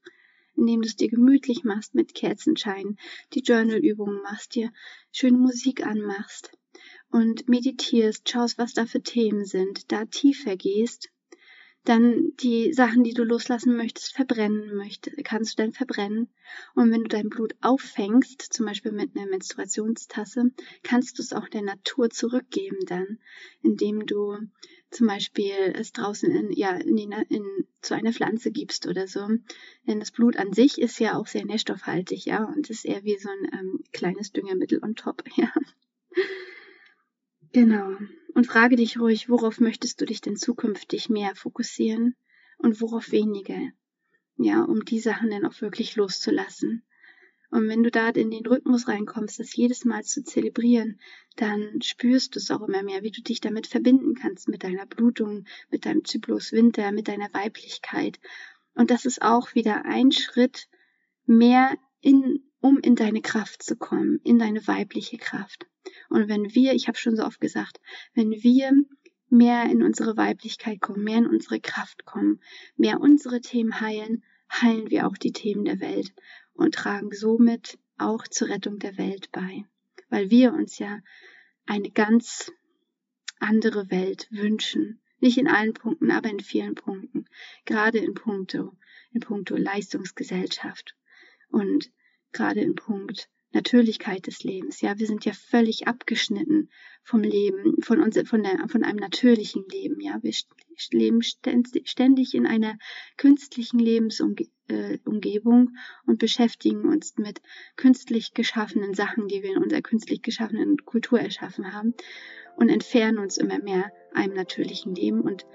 indem 0.57 0.83
du 0.83 0.89
es 0.89 0.97
dir 0.97 1.09
gemütlich 1.09 1.65
machst 1.65 1.95
mit 1.95 2.15
Kerzenschein, 2.15 2.99
die 3.33 3.41
Journalübungen 3.41 4.23
machst, 4.23 4.55
dir 4.55 4.73
schöne 5.13 5.39
Musik 5.39 5.87
anmachst 5.87 6.51
und 7.11 7.49
meditierst, 7.49 8.29
schaust, 8.29 8.59
was 8.59 8.75
da 8.75 8.87
für 8.87 9.03
Themen 9.03 9.45
sind, 9.45 9.91
da 9.93 10.05
tiefer 10.05 10.57
gehst 10.57 11.11
dann 11.89 12.33
die 12.41 12.73
Sachen, 12.73 13.03
die 13.03 13.15
du 13.15 13.25
loslassen 13.25 13.77
möchtest, 13.77 14.15
verbrennen 14.15 14.77
möchtest, 14.77 15.17
kannst 15.25 15.59
du 15.59 15.63
dann 15.63 15.73
verbrennen. 15.73 16.29
Und 16.75 16.91
wenn 16.91 17.03
du 17.03 17.09
dein 17.09 17.29
Blut 17.29 17.55
auffängst, 17.61 18.43
zum 18.43 18.67
Beispiel 18.67 18.93
mit 18.93 19.17
einer 19.17 19.27
Menstruationstasse, 19.27 20.51
kannst 20.83 21.19
du 21.19 21.23
es 21.23 21.33
auch 21.33 21.49
der 21.49 21.63
Natur 21.63 22.11
zurückgeben 22.11 22.79
dann, 22.87 23.19
indem 23.63 24.07
du 24.07 24.37
zum 24.91 25.07
Beispiel 25.07 25.75
es 25.75 25.93
draußen 25.93 26.31
in, 26.31 26.53
ja, 26.53 26.73
in 26.73 26.97
in, 26.99 27.45
zu 27.83 27.95
einer 27.95 28.13
Pflanze 28.13 28.51
gibst 28.51 28.87
oder 28.87 29.07
so. 29.07 29.27
Denn 29.87 30.01
das 30.01 30.11
Blut 30.11 30.37
an 30.37 30.53
sich 30.53 30.81
ist 30.81 30.99
ja 30.99 31.17
auch 31.17 31.27
sehr 31.27 31.45
nährstoffhaltig, 31.45 32.25
ja, 32.25 32.45
und 32.45 32.71
ist 32.71 32.85
eher 32.85 33.05
wie 33.05 33.19
so 33.19 33.29
ein 33.29 33.59
ähm, 33.59 33.85
kleines 33.93 34.33
Düngermittel 34.33 34.83
on 34.83 34.95
top, 34.95 35.25
ja. 35.37 35.53
Genau. 37.53 37.97
Und 38.35 38.47
frage 38.47 38.77
dich 38.77 39.01
ruhig, 39.01 39.29
worauf 39.29 39.61
möchtest 39.61 40.01
du 40.01 40.05
dich 40.05 40.21
denn 40.21 40.37
zukünftig 40.37 41.09
mehr 41.09 41.35
fokussieren 41.35 42.15
und 42.59 42.81
worauf 42.81 43.11
weniger? 43.11 43.59
Ja, 44.37 44.63
um 44.63 44.85
die 44.85 45.01
Sachen 45.01 45.31
dann 45.31 45.45
auch 45.47 45.61
wirklich 45.61 45.97
loszulassen. 45.97 46.85
Und 47.51 47.69
wenn 47.69 47.83
du 47.83 47.91
da 47.91 48.11
in 48.11 48.31
den 48.31 48.47
Rhythmus 48.47 48.89
reinkommst, 48.89 49.41
das 49.41 49.57
jedes 49.57 49.85
Mal 49.85 50.05
zu 50.05 50.23
zelebrieren, 50.23 51.01
dann 51.37 51.81
spürst 51.81 52.35
du 52.35 52.39
es 52.39 52.51
auch 52.51 52.61
immer 52.61 52.83
mehr, 52.83 53.03
wie 53.03 53.11
du 53.11 53.23
dich 53.23 53.41
damit 53.41 53.67
verbinden 53.67 54.15
kannst, 54.15 54.49
mit 54.49 54.65
deiner 54.65 54.85
Blutung, 54.85 55.47
mit 55.71 55.87
deinem 55.87 56.05
Zyklus 56.05 56.53
Winter, 56.53 56.93
mit 56.93 57.09
deiner 57.09 57.33
Weiblichkeit. 57.33 58.21
Und 58.75 58.91
das 58.91 59.07
ist 59.07 59.23
auch 59.23 59.55
wieder 59.55 59.87
ein 59.87 60.13
Schritt 60.13 60.69
mehr 61.25 61.77
in, 62.01 62.45
um 62.61 62.79
in 62.79 62.97
deine 62.97 63.23
Kraft 63.23 63.63
zu 63.63 63.77
kommen, 63.77 64.21
in 64.25 64.39
deine 64.39 64.67
weibliche 64.67 65.17
Kraft. 65.17 65.68
Und 66.09 66.29
wenn 66.29 66.55
wir, 66.55 66.73
ich 66.75 66.89
habe 66.89 66.99
schon 66.99 67.17
so 67.17 67.25
oft 67.25 67.41
gesagt, 67.41 67.81
wenn 68.15 68.31
wir 68.31 68.73
mehr 69.31 69.65
in 69.65 69.83
unsere 69.83 70.17
Weiblichkeit 70.17 70.81
kommen, 70.81 71.05
mehr 71.05 71.19
in 71.19 71.27
unsere 71.27 71.61
Kraft 71.61 72.05
kommen, 72.05 72.41
mehr 72.77 73.01
unsere 73.01 73.41
Themen 73.41 73.81
heilen, 73.81 74.25
heilen 74.51 74.91
wir 74.91 75.07
auch 75.07 75.17
die 75.17 75.33
Themen 75.33 75.65
der 75.65 75.81
Welt 75.81 76.13
und 76.55 76.75
tragen 76.75 77.13
somit 77.13 77.79
auch 77.99 78.27
zur 78.27 78.49
Rettung 78.49 78.79
der 78.79 78.97
Welt 78.97 79.31
bei, 79.33 79.65
weil 80.09 80.31
wir 80.31 80.53
uns 80.53 80.79
ja 80.79 81.01
eine 81.67 81.91
ganz 81.91 82.51
andere 83.39 83.91
Welt 83.91 84.27
wünschen, 84.31 85.01
Nicht 85.21 85.39
in 85.39 85.49
allen 85.49 85.75
Punkten, 85.75 86.11
aber 86.13 86.31
in 86.31 86.41
vielen 86.41 86.75
Punkten. 86.75 87.25
Gerade 87.65 87.99
in 87.99 88.15
puncto, 88.15 88.77
in 89.13 89.21
puncto 89.21 89.57
Leistungsgesellschaft. 89.57 90.95
Und 91.51 91.91
gerade 92.31 92.61
in 92.61 92.77
Punkt 92.77 93.29
Natürlichkeit 93.53 94.27
des 94.27 94.43
Lebens. 94.45 94.81
Ja, 94.81 94.99
wir 94.99 95.07
sind 95.07 95.25
ja 95.25 95.33
völlig 95.33 95.89
abgeschnitten 95.89 96.71
vom 97.03 97.23
Leben, 97.23 97.77
von 97.83 98.03
uns, 98.03 98.19
von 98.29 98.43
der, 98.43 98.69
von 98.69 98.85
einem 98.85 98.99
natürlichen 98.99 99.65
Leben. 99.71 100.01
Ja, 100.01 100.19
wir 100.23 100.33
leben 100.93 101.23
ständig 101.23 102.35
in 102.35 102.47
einer 102.47 102.79
künstlichen 103.17 103.79
Lebensumgebung 103.79 104.49
äh, 104.69 106.07
und 106.07 106.19
beschäftigen 106.19 106.85
uns 106.89 107.17
mit 107.17 107.41
künstlich 107.77 108.35
geschaffenen 108.35 108.95
Sachen, 108.95 109.29
die 109.29 109.43
wir 109.43 109.57
in 109.57 109.63
unserer 109.63 109.83
künstlich 109.83 110.23
geschaffenen 110.23 110.77
Kultur 110.85 111.21
erschaffen 111.21 111.73
haben 111.73 111.95
und 112.57 112.69
entfernen 112.69 113.19
uns 113.19 113.39
immer 113.39 113.59
mehr 113.59 113.91
einem 114.13 114.35
natürlichen 114.35 114.95
Leben 114.95 115.23
und 115.23 115.47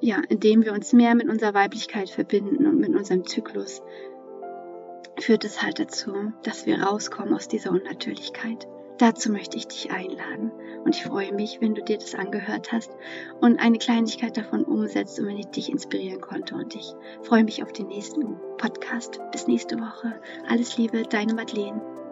ja, 0.00 0.20
indem 0.28 0.64
wir 0.64 0.72
uns 0.72 0.92
mehr 0.92 1.14
mit 1.14 1.28
unserer 1.28 1.54
Weiblichkeit 1.54 2.10
verbinden 2.10 2.66
und 2.66 2.78
mit 2.78 2.94
unserem 2.94 3.24
Zyklus, 3.24 3.80
führt 5.18 5.44
es 5.44 5.62
halt 5.62 5.78
dazu, 5.78 6.32
dass 6.42 6.66
wir 6.66 6.82
rauskommen 6.82 7.34
aus 7.34 7.48
dieser 7.48 7.70
Unnatürlichkeit. 7.70 8.66
Dazu 8.98 9.30
möchte 9.32 9.56
ich 9.56 9.66
dich 9.66 9.90
einladen 9.90 10.52
und 10.84 10.94
ich 10.94 11.02
freue 11.02 11.32
mich, 11.32 11.60
wenn 11.60 11.74
du 11.74 11.82
dir 11.82 11.98
das 11.98 12.14
angehört 12.14 12.70
hast 12.70 12.92
und 13.40 13.58
eine 13.58 13.78
Kleinigkeit 13.78 14.36
davon 14.36 14.62
umsetzt 14.62 15.18
und 15.18 15.26
wenn 15.26 15.38
ich 15.38 15.46
dich 15.46 15.68
inspirieren 15.68 16.20
konnte 16.20 16.54
und 16.54 16.76
ich 16.76 16.94
freue 17.22 17.42
mich 17.42 17.62
auf 17.64 17.72
den 17.72 17.88
nächsten 17.88 18.36
Podcast. 18.56 19.20
Bis 19.32 19.48
nächste 19.48 19.80
Woche. 19.80 20.20
Alles 20.48 20.76
Liebe, 20.78 21.02
deine 21.02 21.34
Madeleine. 21.34 22.03